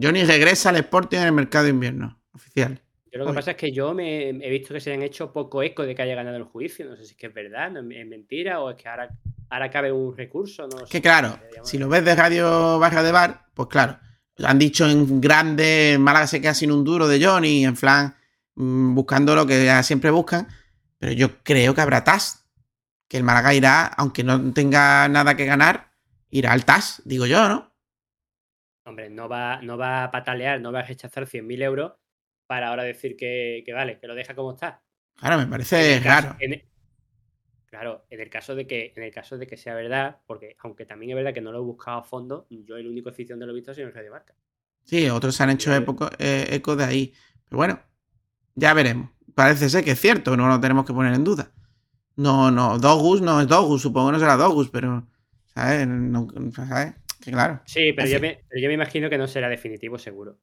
[0.00, 2.20] Johnny regresa al Sporting en el mercado de invierno.
[2.34, 2.80] Oficial.
[3.10, 5.62] Yo lo que pasa es que yo me he visto que se han hecho poco
[5.62, 6.86] eco de que haya ganado el juicio.
[6.86, 9.10] No sé si es que es verdad, no es mentira o es que ahora,
[9.50, 10.66] ahora cabe un recurso.
[10.66, 13.98] No Es sé que claro, si lo ves de Radio Barra de Bar, pues claro.
[14.42, 18.14] Han dicho en grande, Málaga se queda sin un duro de Johnny, en plan,
[18.54, 20.48] mm, buscando lo que siempre buscan.
[20.98, 22.44] Pero yo creo que habrá TAS.
[23.08, 25.90] Que el Málaga irá, aunque no tenga nada que ganar,
[26.30, 27.72] irá al TAS, digo yo, ¿no?
[28.84, 31.92] Hombre, no va, no va a patalear, no va a rechazar 100.000 euros
[32.46, 34.82] para ahora decir que, que vale, que lo deja como está.
[35.16, 36.36] Claro, me En parece caso- raro.
[36.40, 36.64] en el-
[37.72, 40.84] claro, en el caso de que, en el caso de que sea verdad, porque aunque
[40.84, 43.46] también es verdad que no lo he buscado a fondo, yo el único sitio donde
[43.46, 44.34] lo he visto ha sido en Radio Marca.
[44.84, 47.14] Sí, otros se han hecho epoco- eh, eco de ahí.
[47.46, 47.80] Pero bueno,
[48.54, 49.08] ya veremos.
[49.34, 51.50] Parece ser que es cierto, no lo tenemos que poner en duda.
[52.16, 55.08] No, no, Dogus no es Dogus, supongo que no será Dogus, pero,
[55.54, 55.88] ¿sabes?
[55.88, 56.92] No- ¿sabes?
[57.22, 57.62] Que claro.
[57.64, 60.38] Sí, pero yo, me, pero yo me imagino que no será definitivo, seguro.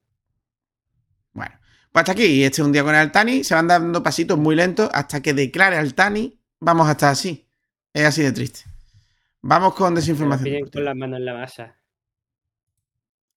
[1.32, 1.54] Bueno,
[1.92, 2.42] pues hasta aquí.
[2.42, 3.44] Este es un día con el Altani.
[3.44, 6.39] Se van dando pasitos muy lentos hasta que declare Altani.
[6.60, 7.48] Vamos a estar así.
[7.92, 8.60] Es así de triste.
[9.42, 10.68] Vamos con desinformación.
[10.68, 11.76] con las manos en la masa.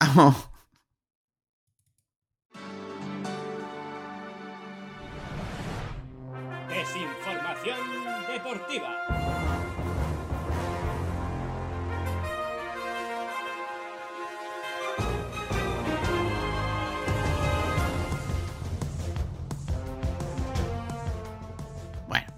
[0.00, 0.53] Vamos.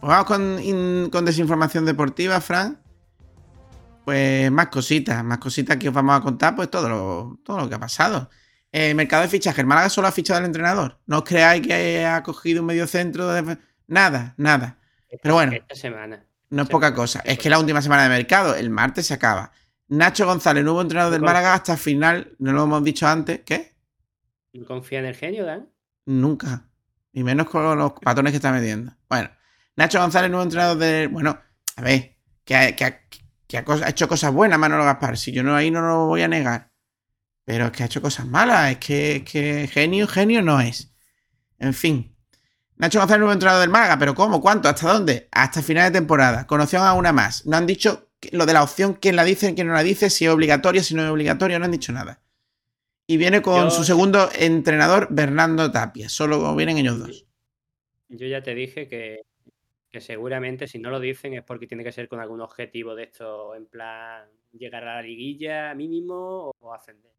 [0.09, 2.81] Vamos con, in- con desinformación deportiva, Fran.
[4.05, 7.69] Pues más cositas, más cositas que os vamos a contar, pues todo lo, todo lo
[7.69, 8.31] que ha pasado.
[8.71, 11.01] Eh, mercado de fichaje, el Málaga solo ha fichado al entrenador.
[11.07, 13.59] No os creáis que ha cogido un medio centro de...
[13.89, 14.79] Nada, nada.
[15.23, 15.53] Pero bueno.
[15.53, 16.25] Esta semana.
[16.51, 17.21] No es poca cosa.
[17.25, 19.51] Es que la última semana de mercado, el martes se acaba.
[19.89, 23.41] Nacho González, nuevo entrenador del Málaga hasta el final, no lo hemos dicho antes.
[23.45, 23.75] ¿Qué?
[24.53, 25.69] ¿No confía en el genio, Dan?
[26.05, 26.69] Nunca.
[27.13, 28.93] Y menos con los patrones que está metiendo.
[29.09, 29.31] Bueno,
[29.77, 31.09] Nacho González, nuevo entrenador del.
[31.09, 31.39] Bueno,
[31.77, 33.01] a ver, que ha, que ha-
[33.47, 35.17] que ha cos- ha hecho cosas buenas Manolo Gaspar.
[35.17, 36.71] Si yo no ahí no lo voy a negar.
[37.45, 38.73] Pero es que ha hecho cosas malas.
[38.73, 40.93] Es que, es que genio, genio no es.
[41.59, 42.17] En fin.
[42.77, 43.99] Nacho González, nuevo entrenador del Málaga.
[43.99, 44.41] ¿Pero cómo?
[44.41, 44.69] ¿Cuánto?
[44.69, 45.29] ¿Hasta dónde?
[45.31, 46.47] Hasta final de temporada.
[46.47, 47.47] Con opción a una más.
[47.47, 50.25] No han dicho lo de la opción, quién la dice, quién no la dice, si
[50.25, 51.59] es obligatoria, si no es obligatoria.
[51.59, 52.21] No han dicho nada.
[53.07, 56.09] Y viene con Yo- su segundo entrenador, Bernardo Tapia.
[56.09, 57.27] Solo vienen ellos dos.
[58.09, 59.21] Yo ya te dije que,
[59.97, 63.05] que seguramente si no lo dicen es porque tiene que ser con algún objetivo de
[63.05, 67.13] esto, en plan llegar a la liguilla mínimo o ascender.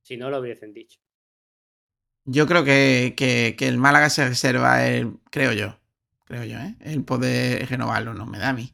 [0.00, 1.00] Si no lo hubiesen dicho.
[2.24, 5.76] Yo creo que, que- que el Málaga se reserva el, creo yo,
[6.24, 6.76] creo yo, ¿eh?
[6.80, 8.72] el poder renovarlo, no me da a mí.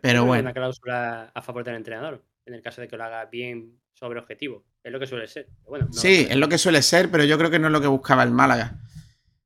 [0.00, 0.42] Pero bueno.
[0.42, 4.20] Una cláusula a favor del entrenador, en el caso de que lo haga bien sobre
[4.20, 4.64] objetivo.
[4.84, 5.48] Es lo que suele ser.
[5.66, 7.80] Bueno, no Sí, es lo que suele ser, pero yo creo que no es lo
[7.80, 8.78] que buscaba el Málaga.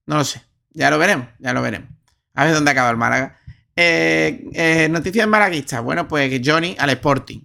[0.04, 0.42] No lo sé.
[0.70, 1.88] Ya lo veremos, ya lo veremos.
[2.34, 3.38] A ver dónde acaba el Málaga.
[3.76, 5.82] Eh, eh, noticias malaguistas.
[5.82, 7.40] Bueno, pues Johnny al Sporting.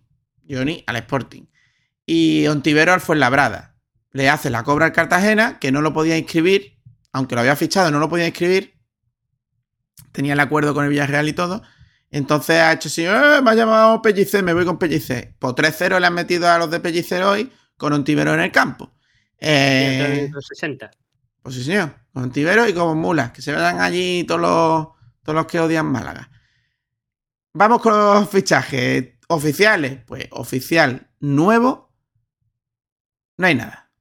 [0.49, 1.43] Johnny al Sporting.
[2.05, 3.75] Y Ontivero al Fuenlabrada.
[4.11, 6.77] Le hace la cobra al Cartagena, que no lo podía inscribir,
[7.11, 8.77] aunque lo había fichado, no lo podía inscribir.
[10.11, 11.61] Tenía el acuerdo con el Villarreal y todo.
[12.09, 15.35] Entonces ha hecho así, "Eh, me ha llamado Pellicer, me voy con Pellicer.
[15.37, 18.93] Pues 3-0 le han metido a los de Pellicer hoy con Ontivero en el campo.
[19.39, 20.89] Y entra en Eh, el 60.
[21.43, 21.93] pues sí, señor.
[22.17, 23.31] Con Tibero y con Mulas.
[23.31, 24.87] Que se vayan allí todos los,
[25.21, 26.31] todos los que odian Málaga.
[27.53, 29.99] Vamos con los fichajes oficiales.
[30.03, 31.93] Pues oficial nuevo.
[33.37, 33.91] No hay nada.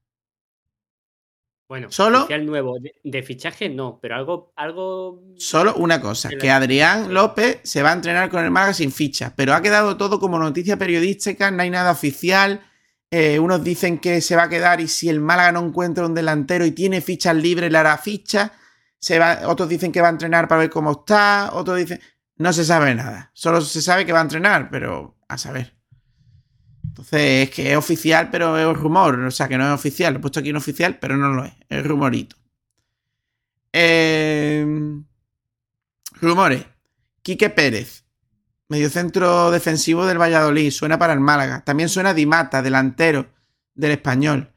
[1.69, 2.79] Bueno, Solo- oficial nuevo.
[2.79, 5.21] De, de fichaje no, pero algo, algo.
[5.37, 6.29] Solo una cosa.
[6.29, 9.35] Que Adrián López se va a entrenar con el Málaga sin ficha.
[9.35, 11.51] Pero ha quedado todo como noticia periodística.
[11.51, 12.66] No hay nada oficial.
[13.09, 16.13] Eh, unos dicen que se va a quedar y si el Málaga no encuentra un
[16.13, 18.51] delantero y tiene fichas libres, le hará ficha.
[18.99, 21.51] Se va, otros dicen que va a entrenar para ver cómo está.
[21.53, 22.01] Otros dicen.
[22.37, 23.31] No se sabe nada.
[23.33, 25.75] Solo se sabe que va a entrenar, pero a saber.
[26.83, 29.19] Entonces es que es oficial, pero es rumor.
[29.19, 30.13] O sea, que no es oficial.
[30.13, 31.53] Lo he puesto aquí en oficial, pero no lo es.
[31.69, 32.35] Es rumorito.
[33.73, 34.65] Eh,
[36.21, 36.65] rumores.
[37.21, 38.05] Quique Pérez,
[38.69, 41.63] mediocentro defensivo del Valladolid, suena para el Málaga.
[41.63, 43.29] También suena Dimata, delantero
[43.75, 44.53] del español.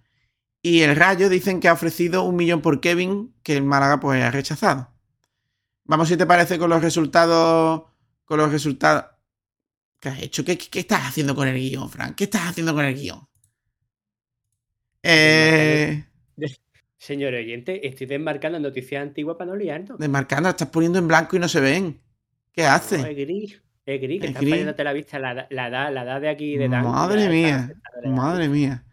[0.62, 4.22] Y el Rayo dicen que ha ofrecido un millón por Kevin, que el Málaga pues
[4.22, 4.92] ha rechazado.
[5.84, 7.84] Vamos si te parece con los resultados.
[8.24, 9.04] Con los resultados.
[10.00, 10.44] ¿Qué has hecho?
[10.44, 12.14] ¿Qué, qué- qué estás haciendo con el guion, Frank?
[12.16, 13.26] ¿Qué estás haciendo con el guion?
[15.02, 16.04] Eh,
[16.98, 19.98] Señor oyente, estoy desmarcando noticias antiguas para no liarnos.
[19.98, 22.00] desmarcando, estás poniendo en blanco y no se ven.
[22.52, 22.98] ¿Qué hace?
[22.98, 23.62] No, es gris.
[23.94, 24.50] Es gris, que Es está gris.
[24.52, 26.84] fallándote la vista, la, la edad, la edad de aquí de Dan.
[26.84, 27.70] Madre mía,
[28.02, 28.84] la madre mía.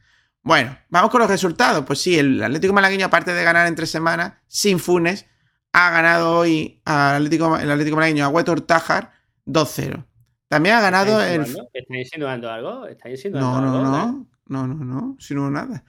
[0.44, 1.84] Bueno, vamos con los resultados.
[1.86, 5.26] Pues sí, el Atlético Malagueño, aparte de ganar en tres semanas, sin Funes,
[5.74, 9.12] ha ganado hoy al Atlético, el Atlético Malagueño a Huetor Tájar
[9.46, 10.06] 2-0.
[10.48, 11.66] También ha ganado ¿Estáis el.
[11.74, 12.88] ¿Estáis insinuando algo?
[12.88, 13.92] ¿Estáis insinuando No, no, algo?
[13.92, 14.28] no.
[14.48, 15.18] No, no, no.
[15.20, 15.84] Si no, nada.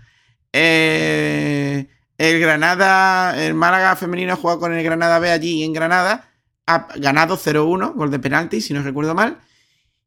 [0.52, 1.86] Eh,
[2.18, 6.24] el Granada, el Málaga femenino ha jugado con el Granada B allí en Granada.
[6.70, 9.38] Ha ganado 0-1, gol de penalti, si no recuerdo mal.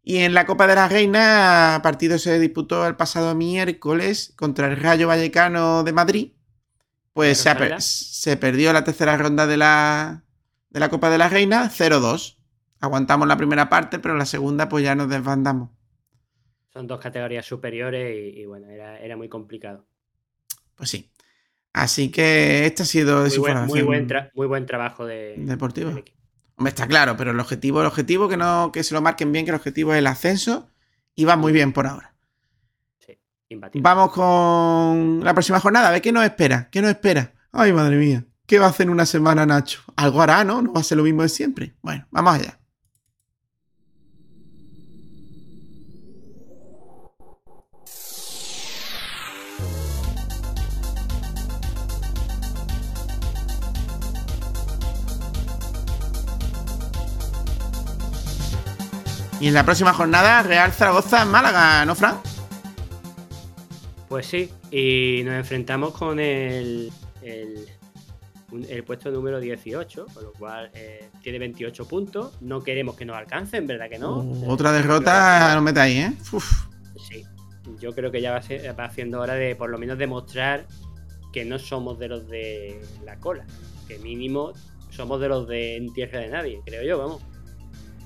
[0.04, 4.78] Y en la Copa de la Reina, partido se disputó el pasado miércoles contra el
[4.78, 6.32] Rayo Vallecano de Madrid.
[7.14, 10.24] Pues se, per- se perdió la tercera ronda de la,
[10.70, 12.38] de la Copa de la Reina, 0-2.
[12.80, 15.70] Aguantamos la primera parte, pero la segunda pues ya nos desbandamos.
[16.74, 19.86] Son dos categorías superiores y, y bueno, era, era muy complicado.
[20.76, 21.12] Pues sí.
[21.74, 25.54] Así que esta ha sido Muy buen, muy buen, muy buen trabajo de,
[25.86, 26.21] del equipo.
[26.66, 29.52] Está claro, pero el objetivo, el objetivo que no, que se lo marquen bien, que
[29.52, 30.70] el objetivo es el ascenso,
[31.16, 32.14] y va muy bien por ahora.
[33.00, 33.18] Sí,
[33.50, 33.84] imbatible.
[33.84, 37.34] Vamos con la próxima jornada, a ver qué nos espera, qué nos espera.
[37.52, 39.82] Ay, madre mía, ¿qué va a hacer en una semana Nacho?
[39.96, 40.62] Algo hará, ¿no?
[40.62, 41.76] No va a ser lo mismo de siempre.
[41.82, 42.61] Bueno, vamos allá.
[59.42, 62.18] Y en la próxima jornada, Real Zaragoza Málaga, ¿no, Fran?
[64.08, 66.92] Pues sí, y nos enfrentamos con el,
[67.24, 72.38] el, puesto número 18, con lo cual eh, tiene 28 puntos.
[72.40, 74.20] No queremos que nos alcancen, ¿verdad que no?
[74.48, 76.14] Otra derrota, no metáis, ¿eh?
[76.32, 76.68] Uf.
[77.10, 77.24] Sí,
[77.80, 80.68] yo creo que ya va, ser- va haciendo hora de por lo menos demostrar
[81.34, 83.48] que no somos de los de la cola,
[83.88, 84.54] que mínimo
[84.92, 87.24] somos de los de en tierra de nadie, creo yo, vamos.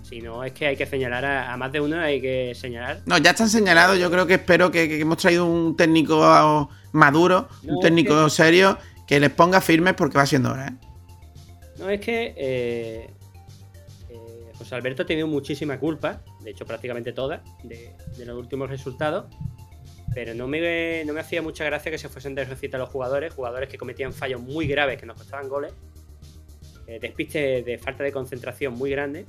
[0.07, 3.01] Si no, es que hay que señalar a, a más de uno, hay que señalar.
[3.07, 3.97] No, ya están señalados.
[3.97, 8.29] Yo creo que espero que, que hemos traído un técnico maduro, No, un técnico que-
[8.29, 8.77] serio,
[9.07, 10.73] que les ponga firmes porque va siendo hora, ¿eh?
[11.79, 13.09] No, es que eh,
[14.09, 18.69] eh, José Alberto ha tenido muchísima culpa, de hecho prácticamente toda, de, de los últimos
[18.69, 19.25] resultados,
[20.13, 23.33] pero no me, no me hacía mucha gracia que se fuesen de recita los jugadores,
[23.33, 25.73] jugadores que cometían fallos muy graves que nos costaban goles,
[26.87, 29.25] eh, despiste de falta de concentración muy grande,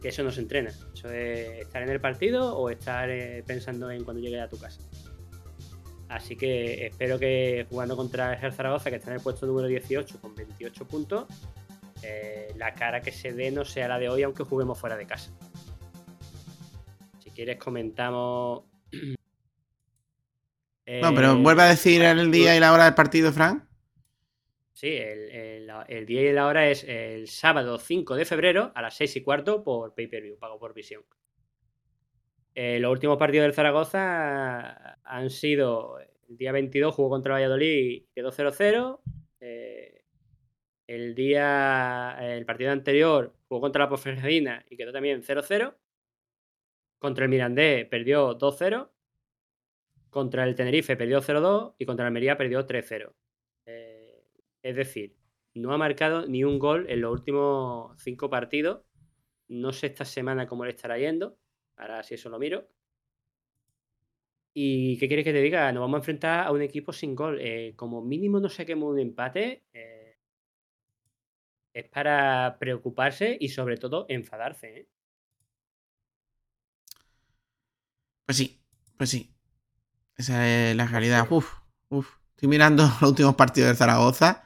[0.00, 3.90] que eso no se entrena, eso es estar en el partido o estar eh, pensando
[3.90, 4.80] en cuando llegue a tu casa.
[6.08, 10.20] Así que espero que jugando contra el Zaragoza, que está en el puesto número 18
[10.20, 11.26] con 28 puntos,
[12.02, 15.06] eh, la cara que se dé no sea la de hoy, aunque juguemos fuera de
[15.06, 15.32] casa.
[17.24, 18.62] Si quieres, comentamos.
[21.02, 23.68] No, pero Eh, vuelve a decir el día y la hora del partido, Fran.
[24.76, 29.16] Sí, el, día y la hora es el sábado 5 de febrero a las 6
[29.16, 31.02] y cuarto por pay-per-view, pago por visión.
[32.54, 35.98] Eh, los últimos partidos del Zaragoza han sido
[36.28, 39.00] el día 22 jugó contra Valladolid y quedó 0-0.
[39.40, 40.04] Eh,
[40.86, 45.74] el día, el partido anterior jugó contra la Ponferradina y quedó también 0-0.
[46.98, 48.90] Contra el Mirandés perdió 2-0.
[50.10, 53.14] Contra el Tenerife perdió 0-2 y contra el Almería perdió 3-0.
[54.66, 55.16] Es decir,
[55.54, 58.82] no ha marcado ni un gol en los últimos cinco partidos.
[59.48, 61.38] No sé esta semana cómo le estará yendo.
[61.76, 62.68] Ahora si eso lo miro.
[64.54, 65.70] ¿Y qué quieres que te diga?
[65.70, 67.38] Nos vamos a enfrentar a un equipo sin gol.
[67.40, 69.64] Eh, como mínimo no saquemos un empate.
[69.72, 70.16] eh,
[71.72, 74.78] es para preocuparse y sobre todo enfadarse.
[74.78, 74.88] ¿eh?
[78.24, 78.58] Pues sí,
[78.96, 79.32] pues sí.
[80.16, 81.26] Esa es la realidad.
[81.30, 81.52] Uf,
[81.90, 82.16] uf.
[82.30, 84.45] Estoy mirando los últimos partidos del Zaragoza.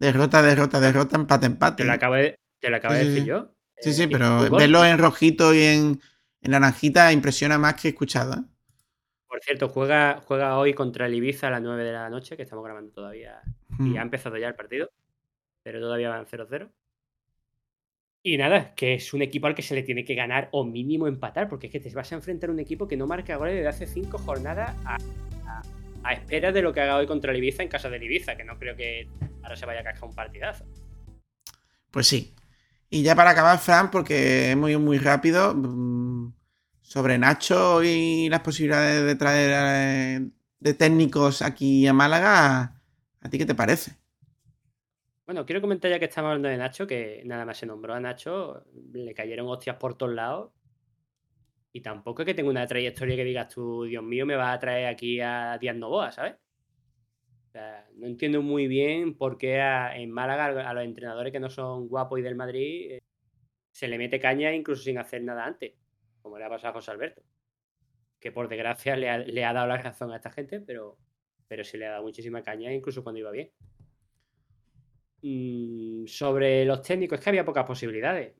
[0.00, 1.82] Derrota, derrota, derrota, empate, empate.
[1.82, 3.28] Te lo acabo de, te lo acabo de Sí, decir sí.
[3.28, 3.54] yo.
[3.78, 4.58] Sí, Eh, sí, pero fútbol.
[4.60, 6.00] verlo en rojito y en,
[6.40, 8.32] en naranjita impresiona más que escuchado.
[8.34, 8.42] ¿eh?
[9.28, 12.42] Por cierto, juega, juega hoy contra el Ibiza a las 9 de la noche, que
[12.42, 13.40] estamos grabando todavía.
[13.78, 13.96] Y Mm.
[13.98, 14.90] ha empezado ya el partido,
[15.62, 16.70] pero todavía van 0-0.
[18.22, 21.06] Y nada, que es un equipo al que se le tiene que ganar o mínimo
[21.06, 23.54] empatar, porque es que te vas a enfrentar a un equipo que no marca goles
[23.54, 24.96] desde hace cinco jornadas a,
[25.46, 25.62] a-
[26.02, 28.44] a espera de lo que haga hoy contra el Ibiza en casa del Ibiza, que
[28.44, 29.08] no creo que
[29.42, 30.64] ahora se vaya a cascar un partidazo.
[31.90, 32.34] Pues sí.
[32.88, 36.32] Y ya para acabar, Fran, porque hemos ido muy rápido, mm,
[36.80, 42.82] sobre Nacho y las posibilidades de traer eh, de técnicos aquí a Málaga,
[43.20, 43.96] ¿a ti qué te parece?
[45.24, 48.00] Bueno, quiero comentar ya que estamos hablando de Nacho, que nada más se nombró a
[48.00, 50.50] Nacho, le cayeron hostias por todos lados.
[51.72, 54.58] Y tampoco es que tenga una trayectoria que digas tú, Dios mío, me vas a
[54.58, 56.34] traer aquí a Díaz Novoa, ¿sabes?
[57.52, 61.88] Sea, no entiendo muy bien por qué en Málaga a los entrenadores que no son
[61.88, 63.02] guapos y del Madrid eh,
[63.72, 65.74] se le mete caña incluso sin hacer nada antes,
[66.22, 67.22] como le ha pasado a José Alberto.
[68.20, 70.96] Que por desgracia le ha, le ha dado la razón a esta gente, pero,
[71.48, 73.50] pero sí le ha dado muchísima caña incluso cuando iba bien.
[75.22, 78.34] Mm, sobre los técnicos, es que había pocas posibilidades.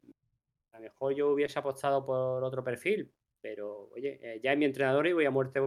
[0.72, 4.66] A lo mejor yo hubiese apostado por otro perfil, pero oye, eh, ya es mi
[4.66, 5.61] entrenador y voy a muerte,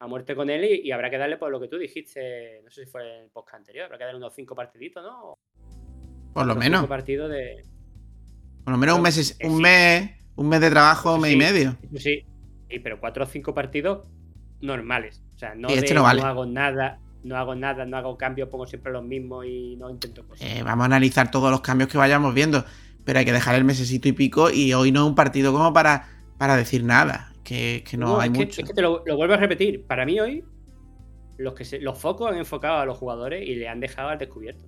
[0.00, 2.70] a muerte con él y, y habrá que darle por lo que tú dijiste, no
[2.70, 5.38] sé si fue en el podcast anterior, habrá que darle unos cinco partiditos, ¿no?
[6.32, 6.80] Por lo menos.
[6.80, 7.64] cinco partidos de...
[8.64, 9.62] Por lo menos un Pero, mes, eh, un sí.
[9.62, 11.76] mes, un mes de trabajo, un mes y medio.
[11.96, 12.24] Sí,
[12.68, 14.06] sí, pero cuatro o cinco partidos
[14.60, 15.22] normales.
[15.34, 16.22] O sea, no, este de no vale.
[16.22, 20.26] hago nada, no hago nada, no hago cambios, pongo siempre los mismos y no intento
[20.26, 20.46] cosas.
[20.46, 22.64] Eh, vamos a analizar todos los cambios que vayamos viendo,
[23.04, 25.72] pero hay que dejar el mesecito y pico y hoy no es un partido como
[25.72, 28.60] para, para decir nada, que, que no, hay es que- mucho.
[28.62, 29.84] es que te lo, lo vuelvo a repetir.
[29.86, 30.44] Para mí hoy,
[31.38, 34.18] los, que se- los focos han enfocado a los jugadores y le han dejado al
[34.18, 34.64] descubierto.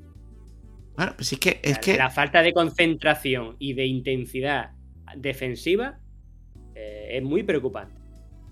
[0.96, 4.70] Bueno, pues es que, es La- que La falta de concentración y de intensidad
[5.16, 5.98] defensiva
[6.74, 8.00] eh, es muy preocupante.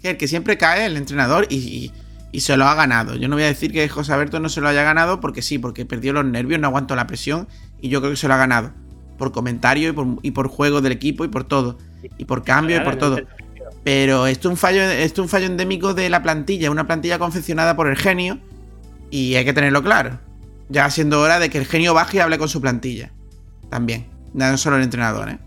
[0.03, 1.93] que el que siempre cae es el entrenador y, y-
[2.31, 3.17] y se lo ha ganado.
[3.17, 5.59] Yo no voy a decir que José Alberto no se lo haya ganado porque sí,
[5.59, 7.49] porque perdió los nervios, no aguantó la presión
[7.81, 8.73] y yo creo que se lo ha ganado.
[9.17, 11.79] Por comentario y por, y por juego del equipo y por todo.
[12.19, 13.19] Y por cambio y por todo.
[13.89, 17.19] Pero esto es un fallo, esto es un fallo endémico de la plantilla, una plantilla
[17.19, 18.39] confeccionada por el genio
[19.11, 20.21] y hay que tenerlo claro.
[20.69, 23.11] Ya siendo hora de que el genio baje y hable con su plantilla.
[23.71, 24.05] También.
[24.35, 25.39] No solo el entrenador, ¿eh?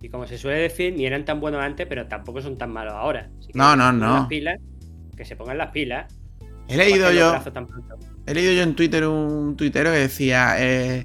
[0.00, 2.94] Y como se suele decir, ni eran tan buenos antes, pero tampoco son tan malos
[2.94, 3.28] ahora.
[3.40, 4.14] Así que No, no, no.
[4.18, 4.60] las pilas,
[5.16, 6.14] que se pongan las pilas.
[6.68, 7.34] He leído yo.
[8.26, 11.04] He leído yo en Twitter un tuitero que decía: eh,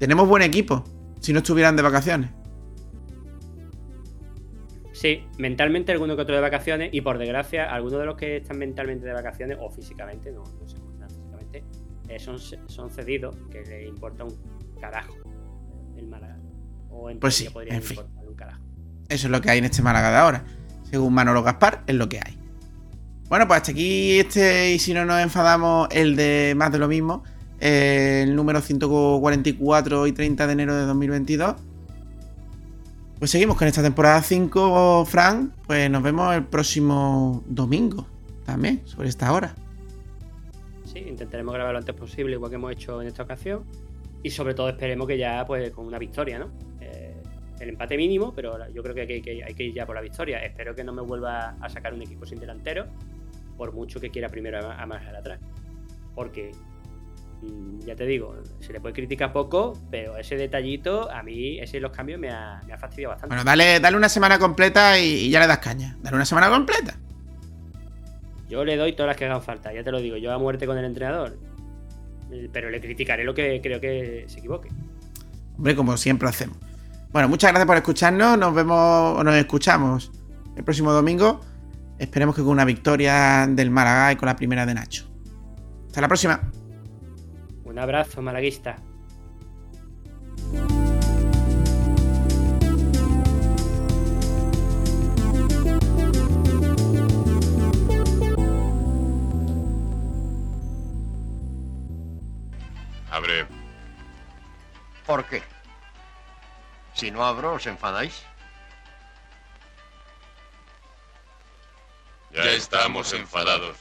[0.00, 0.82] Tenemos buen equipo
[1.20, 2.30] si no estuvieran de vacaciones.
[5.00, 8.58] Sí, mentalmente alguno que otro de vacaciones y por desgracia algunos de los que están
[8.58, 11.64] mentalmente de vacaciones o físicamente, no, no cómo están físicamente,
[12.06, 14.36] eh, son, son cedidos, que le importa un
[14.78, 15.14] carajo
[15.96, 16.36] el Málaga.
[16.90, 17.98] O en Pues sí, en fin.
[18.28, 18.60] un carajo.
[19.08, 20.44] Eso es lo que hay en este Málaga de ahora.
[20.90, 22.38] Según Manolo Gaspar, es lo que hay.
[23.30, 26.88] Bueno, pues hasta aquí este, y si no nos enfadamos, el de más de lo
[26.88, 27.24] mismo.
[27.58, 31.54] eh, el número 144 y 30 de enero de 2022.
[33.20, 35.52] Pues seguimos con esta temporada 5, Fran.
[35.66, 38.06] Pues nos vemos el próximo domingo
[38.46, 39.54] también, sobre esta hora.
[40.86, 43.64] Sí, intentaremos grabar lo antes posible, igual que hemos hecho en esta ocasión.
[44.22, 46.48] Y sobre todo esperemos que ya pues con una victoria, ¿no?
[46.80, 47.14] Eh,
[47.60, 50.42] el empate mínimo, pero yo creo que hay, que- ir ya por la victoria.
[50.42, 52.86] Espero que no me vuelva a sacar un equipo sin delantero,
[53.58, 55.40] por mucho que quiera primero a, atrás.
[56.14, 56.52] Porque,
[57.84, 61.80] ya te digo, se le puede criticar poco, pero ese detallito, a mí, ese de
[61.80, 63.34] los cambios me ha, me ha fastidiado bastante.
[63.34, 65.96] Bueno, dale, dale una semana completa y, y ya le das caña.
[66.02, 66.96] Dale una semana completa.
[68.48, 70.66] Yo le doy todas las que hagan falta, ya te lo digo, yo a muerte
[70.66, 71.38] con el entrenador.
[72.52, 74.68] Pero le criticaré lo que creo que se equivoque.
[75.56, 76.56] Hombre, como siempre hacemos.
[77.12, 78.38] Bueno, muchas gracias por escucharnos.
[78.38, 80.12] Nos vemos o nos escuchamos
[80.56, 81.40] el próximo domingo.
[81.98, 85.06] Esperemos que con una victoria del Málaga y con la primera de Nacho.
[85.88, 86.40] Hasta la próxima.
[87.80, 88.76] Abrazo, malaguista.
[103.10, 103.46] Abre.
[105.06, 105.42] ¿Por qué?
[106.92, 108.22] Si no abro, ¿os enfadáis?
[112.30, 113.78] Ya estamos enfadados.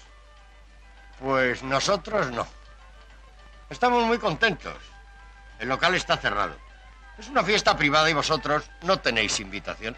[1.19, 2.58] Pues nosotros no.
[3.69, 4.75] Estamos muy contentos.
[5.59, 6.55] El local está cerrado.
[7.17, 9.95] Es una fiesta privada y vosotros no tenéis invitación.